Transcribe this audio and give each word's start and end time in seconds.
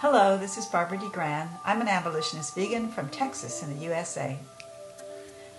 Hello, 0.00 0.38
this 0.38 0.56
is 0.56 0.64
Barbara 0.64 0.96
DeGran. 0.96 1.46
I'm 1.62 1.82
an 1.82 1.86
abolitionist 1.86 2.54
vegan 2.54 2.88
from 2.88 3.10
Texas 3.10 3.62
in 3.62 3.68
the 3.68 3.84
USA. 3.84 4.38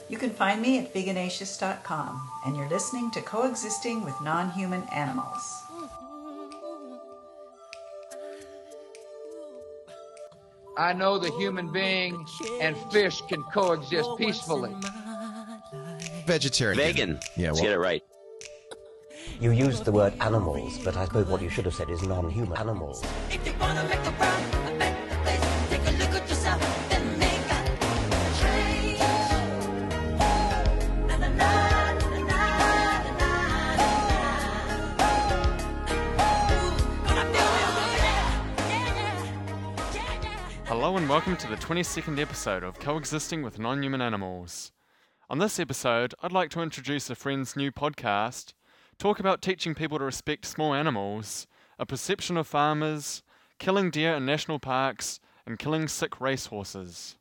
You 0.10 0.18
can 0.18 0.32
find 0.32 0.60
me 0.60 0.80
at 0.80 0.92
veganacious.com, 0.92 2.30
and 2.44 2.58
you're 2.58 2.68
listening 2.68 3.12
to 3.12 3.22
Coexisting 3.22 4.04
with 4.04 4.20
Non 4.20 4.50
Human 4.50 4.82
Animals. 4.92 5.62
I 10.76 10.94
know 10.94 11.20
the 11.20 11.30
human 11.34 11.72
being 11.72 12.26
and 12.62 12.76
fish 12.92 13.22
can 13.30 13.44
coexist 13.44 14.10
peacefully. 14.18 14.74
Vegetarian. 16.26 16.78
Vegan. 16.78 17.20
Yeah, 17.38 17.50
Let's 17.50 17.62
get 17.62 17.74
it 17.74 17.78
right. 17.78 18.04
You 19.42 19.50
used 19.50 19.86
the 19.86 19.92
word 19.92 20.14
animals, 20.22 20.78
but 20.86 20.96
I 20.96 21.06
suppose 21.06 21.26
what 21.26 21.42
you 21.42 21.50
should 21.50 21.66
have 21.66 21.74
said 21.74 21.90
is 21.90 22.04
non-human 22.04 22.56
animals. 22.60 23.04
Hello 40.68 40.98
and 40.98 41.10
welcome 41.10 41.36
to 41.38 41.48
the 41.48 41.56
22nd 41.56 42.20
episode 42.20 42.62
of 42.62 42.78
Coexisting 42.80 43.42
with 43.42 43.58
Non 43.58 43.82
Human 43.82 44.04
Animals. 44.04 44.72
On 45.32 45.40
this 45.40 45.60
episode, 45.60 46.14
I'd 46.22 46.32
like 46.32 46.52
to 46.52 46.62
introduce 46.62 47.10
a 47.10 47.16
friend's 47.16 47.56
new 47.56 47.72
podcast, 47.72 48.54
talk 49.02 49.20
about 49.20 49.42
teaching 49.42 49.74
people 49.74 49.98
to 49.98 50.06
respect 50.06 50.46
small 50.46 50.76
animals, 50.76 51.48
a 51.80 51.88
perception 51.88 52.38
of 52.38 52.46
farmers, 52.46 53.24
killing 53.58 53.90
deer 53.90 54.14
in 54.14 54.28
national 54.28 54.60
parks, 54.60 55.20
and 55.44 55.58
killing 55.58 55.88
sick 55.88 56.22
racehorses. 56.22 57.18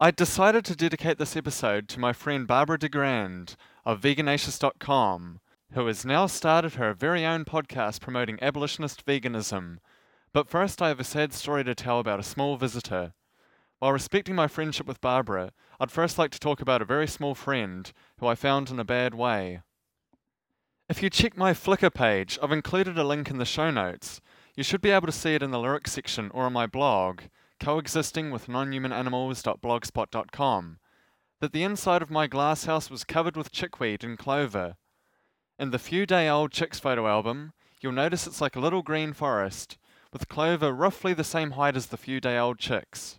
I 0.00 0.10
decided 0.10 0.64
to 0.64 0.74
dedicate 0.74 1.18
this 1.18 1.36
episode 1.36 1.88
to 1.90 2.00
my 2.00 2.12
friend 2.12 2.44
Barbara 2.44 2.76
DeGrand 2.76 3.54
of 3.84 4.00
veganacious.com, 4.00 5.38
who 5.74 5.86
has 5.86 6.04
now 6.04 6.26
started 6.26 6.74
her 6.74 6.92
very 6.92 7.24
own 7.24 7.44
podcast 7.44 8.00
promoting 8.00 8.42
abolitionist 8.42 9.06
veganism. 9.06 9.78
But 10.32 10.48
first, 10.48 10.82
I 10.82 10.88
have 10.88 10.98
a 10.98 11.04
sad 11.04 11.34
story 11.34 11.62
to 11.62 11.74
tell 11.76 12.00
about 12.00 12.18
a 12.18 12.24
small 12.24 12.56
visitor. 12.56 13.12
While 13.78 13.92
respecting 13.92 14.34
my 14.34 14.48
friendship 14.48 14.88
with 14.88 15.00
Barbara, 15.00 15.52
I'd 15.78 15.92
first 15.92 16.18
like 16.18 16.32
to 16.32 16.40
talk 16.40 16.60
about 16.60 16.82
a 16.82 16.84
very 16.84 17.06
small 17.06 17.36
friend 17.36 17.92
who 18.18 18.26
I 18.26 18.34
found 18.34 18.70
in 18.70 18.80
a 18.80 18.84
bad 18.84 19.14
way. 19.14 19.60
If 20.88 21.02
you 21.02 21.10
check 21.10 21.36
my 21.36 21.52
Flickr 21.52 21.92
page, 21.92 22.38
I've 22.40 22.52
included 22.52 22.96
a 22.96 23.02
link 23.02 23.28
in 23.28 23.38
the 23.38 23.44
show 23.44 23.72
notes. 23.72 24.20
You 24.54 24.62
should 24.62 24.80
be 24.80 24.90
able 24.90 25.06
to 25.06 25.12
see 25.12 25.34
it 25.34 25.42
in 25.42 25.50
the 25.50 25.58
lyrics 25.58 25.90
section 25.90 26.30
or 26.32 26.44
on 26.44 26.52
my 26.52 26.68
blog, 26.68 27.22
coexisting 27.58 28.30
with 28.30 28.46
nonhumananimals.blogspot.com, 28.46 30.78
that 31.40 31.52
the 31.52 31.64
inside 31.64 32.02
of 32.02 32.10
my 32.10 32.28
glasshouse 32.28 32.88
was 32.88 33.02
covered 33.02 33.36
with 33.36 33.50
chickweed 33.50 34.04
and 34.04 34.16
clover. 34.16 34.76
In 35.58 35.72
the 35.72 35.80
few 35.80 36.06
day 36.06 36.28
old 36.28 36.52
chicks 36.52 36.78
photo 36.78 37.08
album, 37.08 37.52
you'll 37.80 37.90
notice 37.90 38.28
it's 38.28 38.40
like 38.40 38.54
a 38.54 38.60
little 38.60 38.82
green 38.82 39.12
forest, 39.12 39.78
with 40.12 40.28
clover 40.28 40.72
roughly 40.72 41.12
the 41.12 41.24
same 41.24 41.50
height 41.52 41.74
as 41.74 41.86
the 41.86 41.96
few 41.96 42.20
day 42.20 42.38
old 42.38 42.60
chicks. 42.60 43.18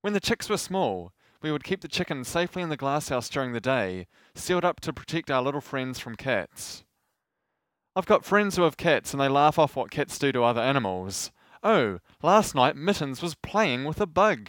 When 0.00 0.12
the 0.12 0.20
chicks 0.20 0.48
were 0.48 0.58
small, 0.58 1.12
we 1.42 1.52
would 1.52 1.64
keep 1.64 1.80
the 1.80 1.88
chickens 1.88 2.28
safely 2.28 2.62
in 2.62 2.68
the 2.68 2.76
glasshouse 2.76 3.28
during 3.28 3.52
the 3.52 3.60
day, 3.60 4.06
sealed 4.34 4.64
up 4.64 4.80
to 4.80 4.92
protect 4.92 5.30
our 5.30 5.42
little 5.42 5.60
friends 5.60 5.98
from 5.98 6.16
cats. 6.16 6.84
I've 7.94 8.06
got 8.06 8.24
friends 8.24 8.56
who 8.56 8.62
have 8.62 8.76
cats 8.76 9.12
and 9.12 9.20
they 9.20 9.28
laugh 9.28 9.58
off 9.58 9.76
what 9.76 9.90
cats 9.90 10.18
do 10.18 10.32
to 10.32 10.44
other 10.44 10.62
animals. 10.62 11.30
Oh, 11.62 11.98
last 12.22 12.54
night 12.54 12.76
Mittens 12.76 13.20
was 13.20 13.34
playing 13.34 13.84
with 13.84 14.00
a 14.00 14.06
bug. 14.06 14.48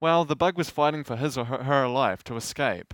Well, 0.00 0.24
the 0.24 0.36
bug 0.36 0.58
was 0.58 0.68
fighting 0.68 1.02
for 1.04 1.16
his 1.16 1.38
or 1.38 1.46
her, 1.46 1.64
her 1.64 1.88
life 1.88 2.22
to 2.24 2.36
escape. 2.36 2.92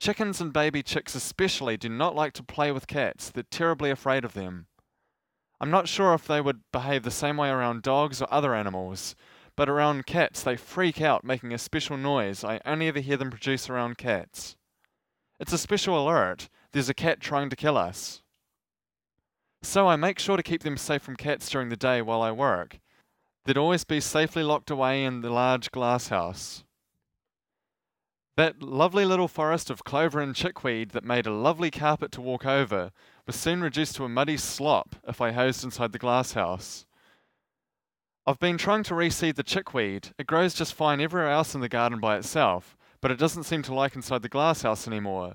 Chickens 0.00 0.40
and 0.40 0.52
baby 0.52 0.82
chicks 0.82 1.14
especially 1.14 1.76
do 1.76 1.88
not 1.88 2.16
like 2.16 2.32
to 2.34 2.42
play 2.42 2.72
with 2.72 2.88
cats, 2.88 3.30
they're 3.30 3.44
terribly 3.44 3.90
afraid 3.90 4.24
of 4.24 4.34
them. 4.34 4.66
I'm 5.60 5.70
not 5.70 5.88
sure 5.88 6.12
if 6.12 6.26
they 6.26 6.40
would 6.40 6.60
behave 6.72 7.04
the 7.04 7.10
same 7.10 7.36
way 7.36 7.48
around 7.48 7.82
dogs 7.82 8.20
or 8.20 8.26
other 8.30 8.54
animals, 8.54 9.14
but 9.56 9.68
around 9.68 10.06
cats 10.06 10.42
they 10.42 10.56
freak 10.56 11.00
out, 11.00 11.24
making 11.24 11.52
a 11.52 11.58
special 11.58 11.96
noise 11.96 12.44
I 12.44 12.60
only 12.64 12.88
ever 12.88 13.00
hear 13.00 13.16
them 13.16 13.30
produce 13.30 13.70
around 13.70 13.98
cats. 13.98 14.56
It's 15.38 15.52
a 15.52 15.58
special 15.58 15.98
alert 15.98 16.48
there's 16.72 16.88
a 16.88 16.94
cat 16.94 17.20
trying 17.20 17.50
to 17.50 17.56
kill 17.56 17.76
us. 17.76 18.20
So 19.62 19.86
I 19.86 19.94
make 19.94 20.18
sure 20.18 20.36
to 20.36 20.42
keep 20.42 20.64
them 20.64 20.76
safe 20.76 21.02
from 21.02 21.14
cats 21.14 21.48
during 21.48 21.68
the 21.68 21.76
day 21.76 22.02
while 22.02 22.20
I 22.20 22.32
work. 22.32 22.80
They'd 23.44 23.56
always 23.56 23.84
be 23.84 24.00
safely 24.00 24.42
locked 24.42 24.70
away 24.70 25.04
in 25.04 25.20
the 25.20 25.30
large 25.30 25.70
glass 25.70 26.08
house. 26.08 26.64
That 28.36 28.60
lovely 28.60 29.04
little 29.04 29.28
forest 29.28 29.70
of 29.70 29.84
clover 29.84 30.20
and 30.20 30.34
chickweed 30.34 30.90
that 30.90 31.04
made 31.04 31.26
a 31.26 31.32
lovely 31.32 31.70
carpet 31.70 32.10
to 32.12 32.20
walk 32.20 32.44
over 32.44 32.90
was 33.26 33.36
soon 33.36 33.62
reduced 33.62 33.94
to 33.96 34.04
a 34.04 34.08
muddy 34.08 34.36
slop 34.36 34.96
if 35.06 35.20
I 35.20 35.30
hosed 35.30 35.62
inside 35.62 35.92
the 35.92 35.98
glass 35.98 36.32
house. 36.32 36.86
I've 38.26 38.38
been 38.38 38.56
trying 38.56 38.84
to 38.84 38.94
reseed 38.94 39.34
the 39.34 39.42
chickweed. 39.42 40.12
It 40.18 40.26
grows 40.26 40.54
just 40.54 40.72
fine 40.72 40.98
everywhere 40.98 41.30
else 41.30 41.54
in 41.54 41.60
the 41.60 41.68
garden 41.68 42.00
by 42.00 42.16
itself, 42.16 42.74
but 43.02 43.10
it 43.10 43.18
doesn't 43.18 43.42
seem 43.42 43.62
to 43.64 43.74
like 43.74 43.94
inside 43.94 44.22
the 44.22 44.30
glass 44.30 44.62
house 44.62 44.88
anymore. 44.88 45.34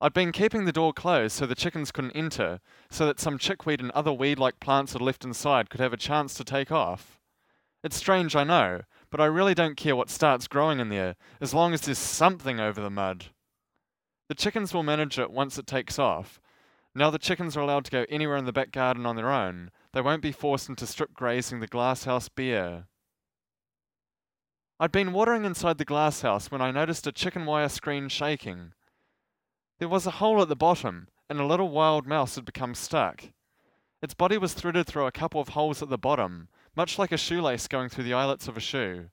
I'd 0.00 0.12
been 0.12 0.30
keeping 0.30 0.64
the 0.64 0.72
door 0.72 0.92
closed 0.92 1.34
so 1.34 1.44
the 1.44 1.56
chickens 1.56 1.90
couldn't 1.90 2.14
enter, 2.14 2.60
so 2.88 3.04
that 3.06 3.18
some 3.18 3.36
chickweed 3.36 3.80
and 3.80 3.90
other 3.90 4.12
weed 4.12 4.38
like 4.38 4.60
plants 4.60 4.94
I'd 4.94 5.00
left 5.00 5.24
inside 5.24 5.68
could 5.68 5.80
have 5.80 5.92
a 5.92 5.96
chance 5.96 6.34
to 6.34 6.44
take 6.44 6.70
off. 6.70 7.18
It's 7.82 7.96
strange, 7.96 8.36
I 8.36 8.44
know, 8.44 8.82
but 9.10 9.20
I 9.20 9.24
really 9.24 9.54
don't 9.54 9.76
care 9.76 9.96
what 9.96 10.08
starts 10.08 10.46
growing 10.46 10.78
in 10.78 10.88
there, 10.88 11.16
as 11.40 11.52
long 11.52 11.74
as 11.74 11.80
there's 11.80 11.98
something 11.98 12.60
over 12.60 12.80
the 12.80 12.90
mud. 12.90 13.26
The 14.28 14.36
chickens 14.36 14.72
will 14.72 14.84
manage 14.84 15.18
it 15.18 15.32
once 15.32 15.58
it 15.58 15.66
takes 15.66 15.98
off. 15.98 16.40
Now 16.96 17.10
the 17.10 17.18
chickens 17.18 17.58
are 17.58 17.60
allowed 17.60 17.84
to 17.84 17.90
go 17.90 18.06
anywhere 18.08 18.38
in 18.38 18.46
the 18.46 18.54
back 18.54 18.72
garden 18.72 19.04
on 19.04 19.16
their 19.16 19.30
own. 19.30 19.70
They 19.92 20.00
won't 20.00 20.22
be 20.22 20.32
forced 20.32 20.70
into 20.70 20.86
strip 20.86 21.12
grazing 21.12 21.60
the 21.60 21.66
glasshouse 21.66 22.30
bare. 22.30 22.86
I'd 24.80 24.92
been 24.92 25.12
watering 25.12 25.44
inside 25.44 25.76
the 25.76 25.84
glasshouse 25.84 26.50
when 26.50 26.62
I 26.62 26.70
noticed 26.70 27.06
a 27.06 27.12
chicken 27.12 27.44
wire 27.44 27.68
screen 27.68 28.08
shaking. 28.08 28.72
There 29.78 29.90
was 29.90 30.06
a 30.06 30.12
hole 30.12 30.40
at 30.40 30.48
the 30.48 30.56
bottom, 30.56 31.08
and 31.28 31.38
a 31.38 31.44
little 31.44 31.68
wild 31.68 32.06
mouse 32.06 32.36
had 32.36 32.46
become 32.46 32.74
stuck. 32.74 33.24
Its 34.00 34.14
body 34.14 34.38
was 34.38 34.54
threaded 34.54 34.86
through 34.86 35.04
a 35.04 35.12
couple 35.12 35.42
of 35.42 35.50
holes 35.50 35.82
at 35.82 35.90
the 35.90 35.98
bottom, 35.98 36.48
much 36.74 36.98
like 36.98 37.12
a 37.12 37.18
shoelace 37.18 37.68
going 37.68 37.90
through 37.90 38.04
the 38.04 38.14
eyelets 38.14 38.48
of 38.48 38.56
a 38.56 38.60
shoe. 38.60 39.10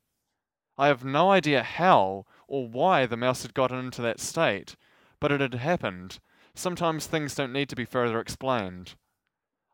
I 0.78 0.88
have 0.88 1.04
no 1.04 1.32
idea 1.32 1.64
how 1.64 2.28
or 2.48 2.66
why 2.66 3.06
the 3.08 3.18
mouse 3.18 3.42
had 3.42 3.54
gotten 3.54 3.80
into 3.80 4.02
that 4.04 4.22
state, 4.22 4.78
but 5.20 5.34
it 5.34 5.42
had 5.42 5.56
happened. 5.56 6.20
Sometimes 6.56 7.08
things 7.08 7.36
don't 7.36 7.54
need 7.54 7.70
to 7.70 7.76
be 7.76 7.86
further 7.86 8.20
explained. 8.20 8.96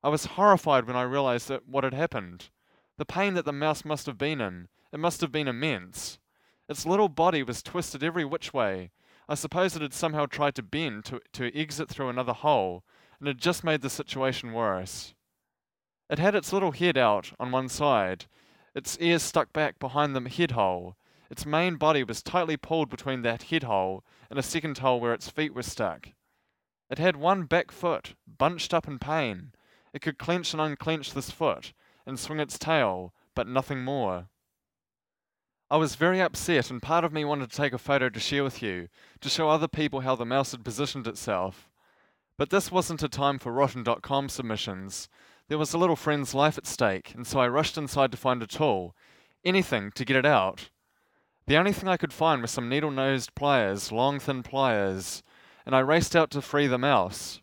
I 0.02 0.10
was 0.10 0.26
horrified 0.26 0.88
when 0.88 0.96
I 0.96 1.02
realized 1.02 1.52
what 1.66 1.84
had 1.84 1.94
happened. 1.94 2.50
The 2.98 3.06
pain 3.06 3.34
that 3.34 3.46
the 3.46 3.52
mouse 3.52 3.84
must 3.84 4.06
have 4.06 4.18
been 4.18 4.40
in, 4.40 4.70
it 4.94 5.00
must 5.00 5.22
have 5.22 5.32
been 5.32 5.48
immense. 5.48 6.20
Its 6.70 6.86
little 6.86 7.10
body 7.10 7.44
was 7.44 7.62
twisted 7.62 8.04
every 8.04 8.24
which 8.24 8.54
way. 8.54 8.92
I 9.28 9.36
suppose 9.36 9.76
it 9.76 9.82
had 9.82 9.94
somehow 9.94 10.26
tried 10.26 10.56
to 10.56 10.64
bend 10.64 11.06
to, 11.06 11.20
to 11.34 11.56
exit 11.58 11.90
through 11.90 12.10
another 12.10 12.34
hole, 12.34 12.84
and 13.20 13.28
had 13.28 13.38
just 13.38 13.64
made 13.64 13.82
the 13.82 13.90
situation 13.90 14.54
worse. 14.54 15.14
It 16.10 16.18
had 16.18 16.34
its 16.34 16.54
little 16.54 16.72
head 16.72 16.98
out 16.98 17.34
on 17.40 17.52
one 17.52 17.70
side, 17.70 18.26
its 18.74 18.98
ears 19.00 19.22
stuck 19.22 19.52
back 19.52 19.80
behind 19.80 20.16
the 20.16 20.30
head 20.30 20.52
hole. 20.52 20.96
Its 21.30 21.46
main 21.46 21.76
body 21.76 22.04
was 22.04 22.24
tightly 22.24 22.58
pulled 22.58 22.90
between 22.90 23.22
that 23.22 23.44
head 23.44 23.64
hole 23.64 24.04
and 24.30 24.40
a 24.40 24.44
second 24.44 24.78
hole 24.80 25.00
where 25.00 25.14
its 25.14 25.30
feet 25.30 25.54
were 25.54 25.62
stuck. 25.62 26.10
It 26.90 26.98
had 26.98 27.16
one 27.16 27.44
back 27.44 27.72
foot, 27.72 28.16
bunched 28.26 28.74
up 28.74 28.88
in 28.88 29.00
pain. 29.00 29.52
It 29.94 30.02
could 30.02 30.18
clench 30.18 30.54
and 30.54 30.62
unclench 30.62 31.14
this 31.14 31.30
foot, 31.30 31.74
and 32.06 32.20
swing 32.20 32.40
its 32.40 32.58
tail, 32.58 33.14
but 33.36 33.48
nothing 33.48 33.84
more. 33.84 34.28
I 35.72 35.78
was 35.78 35.94
very 35.94 36.20
upset, 36.20 36.72
and 36.72 36.82
part 36.82 37.04
of 37.04 37.14
me 37.14 37.24
wanted 37.24 37.52
to 37.52 37.58
take 37.58 37.74
a 37.74 37.78
photo 37.78 38.10
to 38.10 38.20
share 38.20 38.44
with 38.44 38.64
you, 38.64 38.90
to 39.22 39.30
show 39.30 39.50
other 39.50 39.68
people 39.68 40.00
how 40.00 40.16
the 40.16 40.26
mouse 40.26 40.52
had 40.52 40.66
positioned 40.66 41.06
itself. 41.06 41.70
But 42.38 42.50
this 42.50 42.72
wasn't 42.72 43.04
a 43.04 43.10
time 43.10 43.38
for 43.38 43.52
Rotten.com 43.52 44.30
submissions. 44.30 45.10
There 45.48 45.60
was 45.60 45.74
a 45.74 45.78
little 45.78 45.96
friend's 45.96 46.34
life 46.34 46.58
at 46.58 46.66
stake, 46.66 47.14
and 47.14 47.28
so 47.28 47.40
I 47.40 47.48
rushed 47.48 47.78
inside 47.78 48.12
to 48.12 48.18
find 48.18 48.42
a 48.42 48.48
tool. 48.48 48.96
Anything 49.46 49.92
to 49.92 50.06
get 50.06 50.16
it 50.16 50.26
out. 50.26 50.70
The 51.46 51.58
only 51.58 51.74
thing 51.74 51.88
I 51.88 51.98
could 51.98 52.14
find 52.14 52.42
was 52.42 52.52
some 52.52 52.70
needle 52.70 52.92
nosed 52.92 53.36
pliers, 53.36 53.92
long 53.92 54.20
thin 54.20 54.42
pliers, 54.42 55.22
and 55.70 55.76
I 55.76 55.82
raced 55.82 56.16
out 56.16 56.32
to 56.32 56.42
free 56.42 56.66
the 56.66 56.80
mouse. 56.80 57.42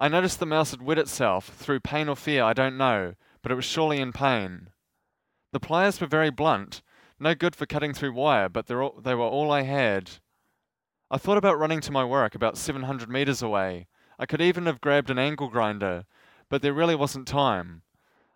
I 0.00 0.08
noticed 0.08 0.40
the 0.40 0.46
mouse 0.46 0.72
had 0.72 0.82
wet 0.82 0.98
itself, 0.98 1.46
through 1.46 1.78
pain 1.78 2.08
or 2.08 2.16
fear, 2.16 2.42
I 2.42 2.52
don't 2.52 2.76
know, 2.76 3.14
but 3.40 3.52
it 3.52 3.54
was 3.54 3.64
surely 3.64 4.00
in 4.00 4.12
pain. 4.12 4.70
The 5.52 5.60
pliers 5.60 6.00
were 6.00 6.08
very 6.08 6.30
blunt, 6.30 6.82
no 7.20 7.36
good 7.36 7.54
for 7.54 7.64
cutting 7.64 7.94
through 7.94 8.14
wire, 8.14 8.48
but 8.48 8.68
all, 8.68 9.00
they 9.00 9.14
were 9.14 9.22
all 9.22 9.52
I 9.52 9.62
had. 9.62 10.10
I 11.08 11.18
thought 11.18 11.36
about 11.36 11.56
running 11.56 11.80
to 11.82 11.92
my 11.92 12.04
work 12.04 12.34
about 12.34 12.58
700 12.58 13.08
metres 13.08 13.42
away. 13.42 13.86
I 14.18 14.26
could 14.26 14.40
even 14.40 14.66
have 14.66 14.80
grabbed 14.80 15.08
an 15.08 15.20
angle 15.20 15.48
grinder, 15.48 16.04
but 16.48 16.62
there 16.62 16.72
really 16.72 16.96
wasn't 16.96 17.28
time. 17.28 17.82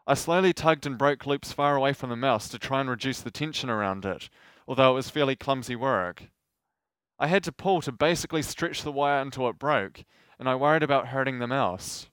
I 0.06 0.14
slowly 0.14 0.52
tugged 0.52 0.86
and 0.86 0.96
broke 0.96 1.26
loops 1.26 1.50
far 1.50 1.74
away 1.74 1.94
from 1.94 2.10
the 2.10 2.16
mouse 2.16 2.48
to 2.50 2.60
try 2.60 2.80
and 2.80 2.88
reduce 2.88 3.22
the 3.22 3.32
tension 3.32 3.70
around 3.70 4.04
it, 4.04 4.30
although 4.68 4.92
it 4.92 4.94
was 4.94 5.10
fairly 5.10 5.34
clumsy 5.34 5.74
work. 5.74 6.30
I 7.22 7.26
had 7.26 7.44
to 7.44 7.52
pull 7.52 7.82
to 7.82 7.92
basically 7.92 8.40
stretch 8.40 8.82
the 8.82 8.90
wire 8.90 9.20
until 9.20 9.46
it 9.50 9.58
broke, 9.58 10.04
and 10.38 10.48
I 10.48 10.54
worried 10.54 10.82
about 10.82 11.08
hurting 11.08 11.38
the 11.38 11.46
mouse. 11.46 12.08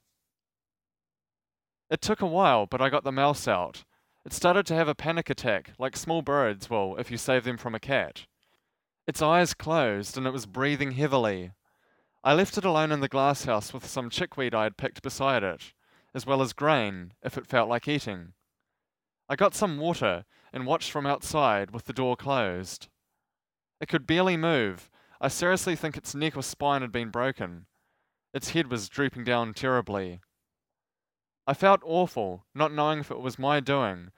It 1.88 2.02
took 2.02 2.20
a 2.20 2.26
while, 2.26 2.66
but 2.66 2.82
I 2.82 2.90
got 2.90 3.04
the 3.04 3.10
mouse 3.10 3.48
out. 3.48 3.84
It 4.26 4.34
started 4.34 4.66
to 4.66 4.74
have 4.74 4.86
a 4.86 4.94
panic 4.94 5.30
attack, 5.30 5.70
like 5.78 5.96
small 5.96 6.20
birds 6.20 6.68
will 6.68 6.94
if 6.98 7.10
you 7.10 7.16
save 7.16 7.44
them 7.44 7.56
from 7.56 7.74
a 7.74 7.80
cat. 7.80 8.26
Its 9.06 9.22
eyes 9.22 9.54
closed 9.54 10.18
and 10.18 10.26
it 10.26 10.32
was 10.34 10.44
breathing 10.44 10.90
heavily. 10.92 11.52
I 12.22 12.34
left 12.34 12.58
it 12.58 12.66
alone 12.66 12.92
in 12.92 13.00
the 13.00 13.08
glasshouse 13.08 13.72
with 13.72 13.86
some 13.86 14.10
chickweed 14.10 14.54
I 14.54 14.64
had 14.64 14.76
picked 14.76 15.00
beside 15.00 15.42
it, 15.42 15.72
as 16.14 16.26
well 16.26 16.42
as 16.42 16.52
grain, 16.52 17.14
if 17.22 17.38
it 17.38 17.46
felt 17.46 17.70
like 17.70 17.88
eating. 17.88 18.34
I 19.26 19.36
got 19.36 19.54
some 19.54 19.78
water 19.78 20.26
and 20.52 20.66
watched 20.66 20.90
from 20.90 21.06
outside 21.06 21.70
with 21.70 21.86
the 21.86 21.94
door 21.94 22.14
closed. 22.14 22.88
It 23.80 23.88
could 23.88 24.06
barely 24.06 24.36
move. 24.36 24.90
I 25.20 25.28
seriously 25.28 25.74
think 25.74 25.96
its 25.96 26.14
neck 26.14 26.36
or 26.36 26.42
spine 26.42 26.82
had 26.82 26.92
been 26.92 27.10
broken. 27.10 27.66
Its 28.32 28.50
head 28.50 28.70
was 28.70 28.88
drooping 28.88 29.24
down 29.24 29.52
terribly. 29.52 30.20
I 31.46 31.54
felt 31.54 31.80
awful, 31.84 32.44
not 32.54 32.72
knowing 32.72 33.00
if 33.00 33.10
it 33.10 33.20
was 33.20 33.38
my 33.38 33.58
doing, 33.58 34.10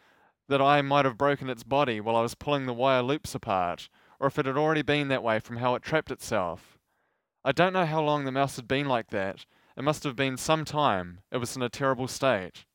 that 0.48 0.60
I 0.60 0.82
might 0.82 1.04
have 1.04 1.16
broken 1.16 1.48
its 1.48 1.62
body 1.62 2.00
while 2.00 2.16
I 2.16 2.22
was 2.22 2.34
pulling 2.34 2.66
the 2.66 2.74
wire 2.74 3.02
loops 3.02 3.34
apart, 3.34 3.88
or 4.18 4.26
if 4.26 4.38
it 4.38 4.46
had 4.46 4.58
already 4.58 4.82
been 4.82 5.08
that 5.08 5.22
way 5.22 5.38
from 5.38 5.56
how 5.58 5.74
it 5.74 5.82
trapped 5.82 6.10
itself. 6.10 6.78
I 7.44 7.52
don't 7.52 7.72
know 7.72 7.86
how 7.86 8.02
long 8.02 8.24
the 8.24 8.32
mouse 8.32 8.56
had 8.56 8.68
been 8.68 8.86
like 8.86 9.08
that. 9.10 9.46
It 9.76 9.84
must 9.84 10.04
have 10.04 10.16
been 10.16 10.36
some 10.36 10.64
time. 10.64 11.20
It 11.30 11.38
was 11.38 11.56
in 11.56 11.62
a 11.62 11.70
terrible 11.70 12.08
state. 12.08 12.66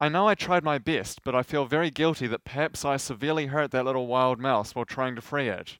I 0.00 0.08
know 0.08 0.26
I 0.26 0.34
tried 0.34 0.64
my 0.64 0.78
best, 0.78 1.20
but 1.22 1.36
I 1.36 1.44
feel 1.44 1.66
very 1.66 1.90
guilty 1.90 2.26
that 2.26 2.42
perhaps 2.42 2.84
I 2.84 2.96
severely 2.96 3.46
hurt 3.46 3.70
that 3.70 3.84
little 3.84 4.08
wild 4.08 4.40
mouse 4.40 4.74
while 4.74 4.84
trying 4.84 5.14
to 5.14 5.20
free 5.20 5.48
it. 5.48 5.78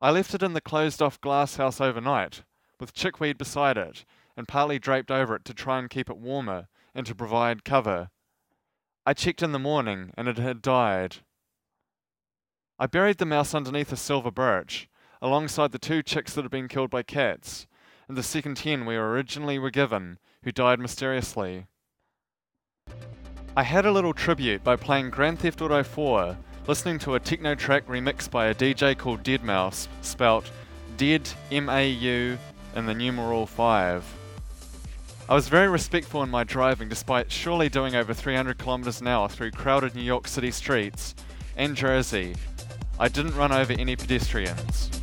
I 0.00 0.10
left 0.10 0.34
it 0.34 0.42
in 0.42 0.52
the 0.52 0.60
closed 0.60 1.00
off 1.00 1.20
glass 1.20 1.56
house 1.56 1.80
overnight, 1.80 2.42
with 2.78 2.92
chickweed 2.92 3.38
beside 3.38 3.78
it, 3.78 4.04
and 4.36 4.46
partly 4.46 4.78
draped 4.78 5.10
over 5.10 5.34
it 5.36 5.44
to 5.46 5.54
try 5.54 5.78
and 5.78 5.88
keep 5.88 6.10
it 6.10 6.18
warmer 6.18 6.68
and 6.94 7.06
to 7.06 7.14
provide 7.14 7.64
cover. 7.64 8.10
I 9.06 9.14
checked 9.14 9.42
in 9.42 9.52
the 9.52 9.58
morning, 9.58 10.12
and 10.16 10.28
it 10.28 10.36
had 10.36 10.60
died. 10.60 11.16
I 12.78 12.86
buried 12.86 13.18
the 13.18 13.24
mouse 13.24 13.54
underneath 13.54 13.90
a 13.92 13.96
silver 13.96 14.30
birch, 14.30 14.88
alongside 15.22 15.72
the 15.72 15.78
two 15.78 16.02
chicks 16.02 16.34
that 16.34 16.42
had 16.42 16.50
been 16.50 16.68
killed 16.68 16.90
by 16.90 17.02
cats, 17.02 17.66
and 18.06 18.16
the 18.16 18.22
second 18.22 18.58
hen 18.58 18.84
we 18.84 18.96
originally 18.96 19.58
were 19.58 19.70
given, 19.70 20.18
who 20.42 20.52
died 20.52 20.78
mysteriously. 20.78 21.66
I 23.56 23.62
had 23.62 23.86
a 23.86 23.92
little 23.92 24.12
tribute 24.12 24.62
by 24.62 24.76
playing 24.76 25.08
Grand 25.08 25.38
Theft 25.38 25.62
Auto 25.62 25.82
4, 25.82 26.36
listening 26.68 26.98
to 26.98 27.14
a 27.14 27.20
techno 27.20 27.54
track 27.54 27.86
remixed 27.86 28.30
by 28.30 28.46
a 28.46 28.54
DJ 28.54 28.96
called 28.98 29.22
Dead 29.22 29.44
Mouse, 29.44 29.88
spelt 30.02 30.50
Dead 30.96 31.28
M 31.52 31.68
A 31.68 31.88
U 31.88 32.38
and 32.74 32.88
the 32.88 32.94
numeral 32.94 33.46
5. 33.46 34.04
I 35.28 35.34
was 35.34 35.48
very 35.48 35.68
respectful 35.68 36.22
in 36.22 36.30
my 36.30 36.44
driving 36.44 36.88
despite 36.88 37.30
surely 37.30 37.68
doing 37.68 37.94
over 37.94 38.12
300 38.14 38.58
kilometers 38.58 39.00
an 39.00 39.08
hour 39.08 39.28
through 39.28 39.52
crowded 39.52 39.94
New 39.94 40.02
York 40.02 40.26
City 40.26 40.50
streets 40.50 41.14
and 41.56 41.76
Jersey. 41.76 42.34
I 42.98 43.08
didn't 43.08 43.36
run 43.36 43.52
over 43.52 43.72
any 43.72 43.94
pedestrians. 43.94 44.95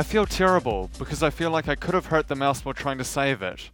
I 0.00 0.02
feel 0.02 0.24
terrible 0.24 0.88
because 0.98 1.22
I 1.22 1.28
feel 1.28 1.50
like 1.50 1.68
I 1.68 1.74
could 1.74 1.92
have 1.92 2.06
hurt 2.06 2.28
the 2.28 2.34
mouse 2.34 2.64
while 2.64 2.72
trying 2.72 2.96
to 2.96 3.04
save 3.04 3.42
it. 3.42 3.70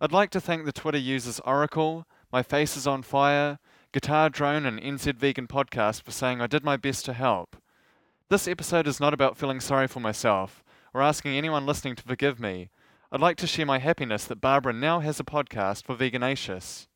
I'd 0.00 0.12
like 0.12 0.30
to 0.30 0.40
thank 0.40 0.64
the 0.64 0.72
Twitter 0.72 0.96
users 0.96 1.40
Oracle, 1.40 2.06
My 2.32 2.42
Face 2.42 2.74
is 2.74 2.86
on 2.86 3.02
Fire, 3.02 3.58
Guitar 3.92 4.30
Drone, 4.30 4.64
and 4.64 4.80
NZ 4.80 5.16
Vegan 5.16 5.46
Podcast 5.46 6.04
for 6.04 6.10
saying 6.10 6.40
I 6.40 6.46
did 6.46 6.64
my 6.64 6.78
best 6.78 7.04
to 7.04 7.12
help. 7.12 7.54
This 8.30 8.48
episode 8.48 8.86
is 8.86 8.98
not 8.98 9.12
about 9.12 9.36
feeling 9.36 9.60
sorry 9.60 9.86
for 9.86 10.00
myself 10.00 10.64
or 10.94 11.02
asking 11.02 11.36
anyone 11.36 11.66
listening 11.66 11.96
to 11.96 12.02
forgive 12.02 12.40
me. 12.40 12.70
I'd 13.12 13.20
like 13.20 13.36
to 13.36 13.46
share 13.46 13.66
my 13.66 13.78
happiness 13.78 14.24
that 14.24 14.40
Barbara 14.40 14.72
now 14.72 15.00
has 15.00 15.20
a 15.20 15.24
podcast 15.24 15.84
for 15.84 15.94
Veganacious. 15.94 16.86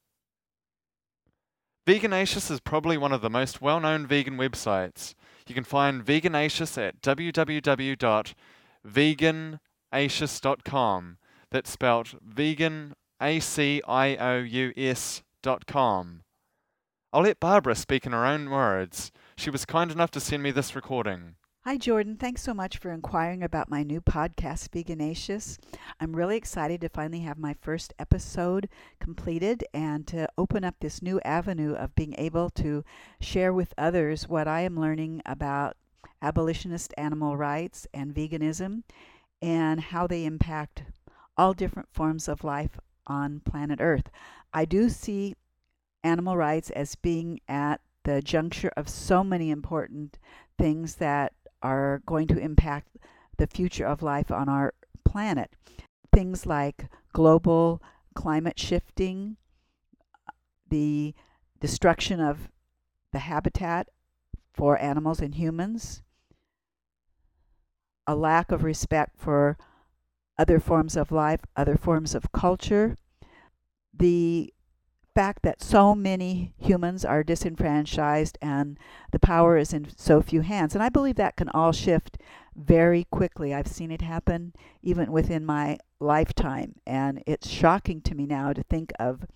Veganacious 1.86 2.50
is 2.50 2.60
probably 2.60 2.96
one 2.96 3.12
of 3.12 3.20
the 3.20 3.28
most 3.28 3.60
well 3.60 3.80
known 3.80 4.06
vegan 4.06 4.38
websites. 4.38 5.14
You 5.46 5.54
can 5.54 5.64
find 5.64 6.02
Veganacious 6.02 6.78
at 6.78 7.02
www.veganacious.com. 8.86 11.18
That's 11.50 11.70
spelled 11.70 12.14
vegan, 12.22 12.94
A 13.20 13.40
C 13.40 13.82
I 13.86 14.16
O 14.16 14.38
U 14.38 14.72
S 14.76 15.22
dot 15.42 15.66
com. 15.66 16.22
I'll 17.12 17.22
let 17.22 17.40
Barbara 17.40 17.74
speak 17.74 18.06
in 18.06 18.12
her 18.12 18.24
own 18.24 18.48
words. 18.48 19.12
She 19.36 19.50
was 19.50 19.66
kind 19.66 19.90
enough 19.90 20.10
to 20.12 20.20
send 20.20 20.42
me 20.42 20.50
this 20.50 20.74
recording. 20.74 21.34
Hi, 21.64 21.76
Jordan. 21.76 22.16
Thanks 22.16 22.42
so 22.42 22.54
much 22.54 22.78
for 22.78 22.90
inquiring 22.90 23.44
about 23.44 23.70
my 23.70 23.84
new 23.84 24.00
podcast, 24.00 24.70
Veganacious. 24.70 25.58
I'm 26.00 26.16
really 26.16 26.36
excited 26.36 26.80
to 26.80 26.88
finally 26.88 27.20
have 27.20 27.38
my 27.38 27.54
first 27.60 27.92
episode 28.00 28.68
completed 28.98 29.62
and 29.72 30.04
to 30.08 30.28
open 30.36 30.64
up 30.64 30.74
this 30.80 31.02
new 31.02 31.20
avenue 31.20 31.74
of 31.74 31.94
being 31.94 32.16
able 32.18 32.50
to 32.50 32.82
share 33.20 33.52
with 33.52 33.74
others 33.78 34.26
what 34.26 34.48
I 34.48 34.62
am 34.62 34.80
learning 34.80 35.22
about 35.24 35.76
abolitionist 36.20 36.94
animal 36.96 37.36
rights 37.36 37.86
and 37.92 38.14
veganism 38.14 38.82
and 39.40 39.80
how 39.80 40.06
they 40.06 40.24
impact 40.24 40.84
all 41.36 41.52
different 41.52 41.88
forms 41.92 42.28
of 42.28 42.44
life 42.44 42.78
on 43.06 43.40
planet 43.40 43.80
Earth. 43.80 44.10
I 44.52 44.64
do 44.64 44.88
see 44.88 45.34
animal 46.04 46.36
rights 46.36 46.70
as 46.70 46.94
being 46.94 47.40
at 47.48 47.80
the 48.04 48.20
juncture 48.22 48.72
of 48.76 48.88
so 48.88 49.22
many 49.22 49.50
important 49.50 50.18
things 50.58 50.96
that 50.96 51.32
are 51.62 52.02
going 52.06 52.26
to 52.28 52.38
impact 52.38 52.96
the 53.38 53.46
future 53.46 53.86
of 53.86 54.02
life 54.02 54.30
on 54.30 54.48
our 54.48 54.74
planet. 55.04 55.50
Things 56.12 56.46
like 56.46 56.86
global 57.12 57.82
climate 58.14 58.58
shifting, 58.58 59.36
uh, 60.28 60.32
the 60.68 61.14
destruction 61.60 62.20
of 62.20 62.50
the 63.12 63.20
habitat 63.20 63.88
for 64.54 64.78
animals 64.80 65.20
and 65.20 65.34
humans, 65.34 66.02
a 68.06 68.14
lack 68.14 68.50
of 68.50 68.64
respect 68.64 69.18
for 69.18 69.56
other 70.38 70.58
forms 70.58 70.96
of 70.96 71.12
life, 71.12 71.40
other 71.56 71.76
forms 71.76 72.14
of 72.14 72.32
culture, 72.32 72.96
the 73.92 74.52
fact 75.14 75.42
that 75.42 75.62
so 75.62 75.94
many 75.94 76.54
humans 76.56 77.04
are 77.04 77.22
disenfranchised 77.22 78.38
and 78.40 78.78
the 79.10 79.18
power 79.18 79.56
is 79.56 79.72
in 79.72 79.86
so 79.96 80.22
few 80.22 80.40
hands. 80.40 80.74
And 80.74 80.82
I 80.82 80.88
believe 80.88 81.16
that 81.16 81.36
can 81.36 81.50
all 81.50 81.72
shift 81.72 82.18
very 82.56 83.04
quickly. 83.10 83.52
I've 83.52 83.66
seen 83.66 83.90
it 83.90 84.02
happen 84.02 84.54
even 84.82 85.12
within 85.12 85.44
my 85.44 85.78
lifetime. 86.00 86.76
And 86.86 87.22
it's 87.26 87.48
shocking 87.48 88.00
to 88.02 88.14
me 88.14 88.26
now 88.26 88.52
to 88.52 88.62
think 88.62 88.92
of 88.98 89.26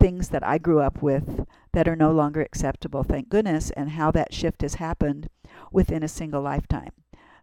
things 0.00 0.28
that 0.28 0.46
I 0.46 0.58
grew 0.58 0.80
up 0.80 1.02
with 1.02 1.46
that 1.72 1.88
are 1.88 1.96
no 1.96 2.12
longer 2.12 2.40
acceptable, 2.40 3.02
thank 3.02 3.28
goodness, 3.28 3.70
and 3.70 3.90
how 3.90 4.10
that 4.12 4.32
shift 4.32 4.62
has 4.62 4.74
happened 4.74 5.28
within 5.72 6.02
a 6.02 6.08
single 6.08 6.42
lifetime. 6.42 6.90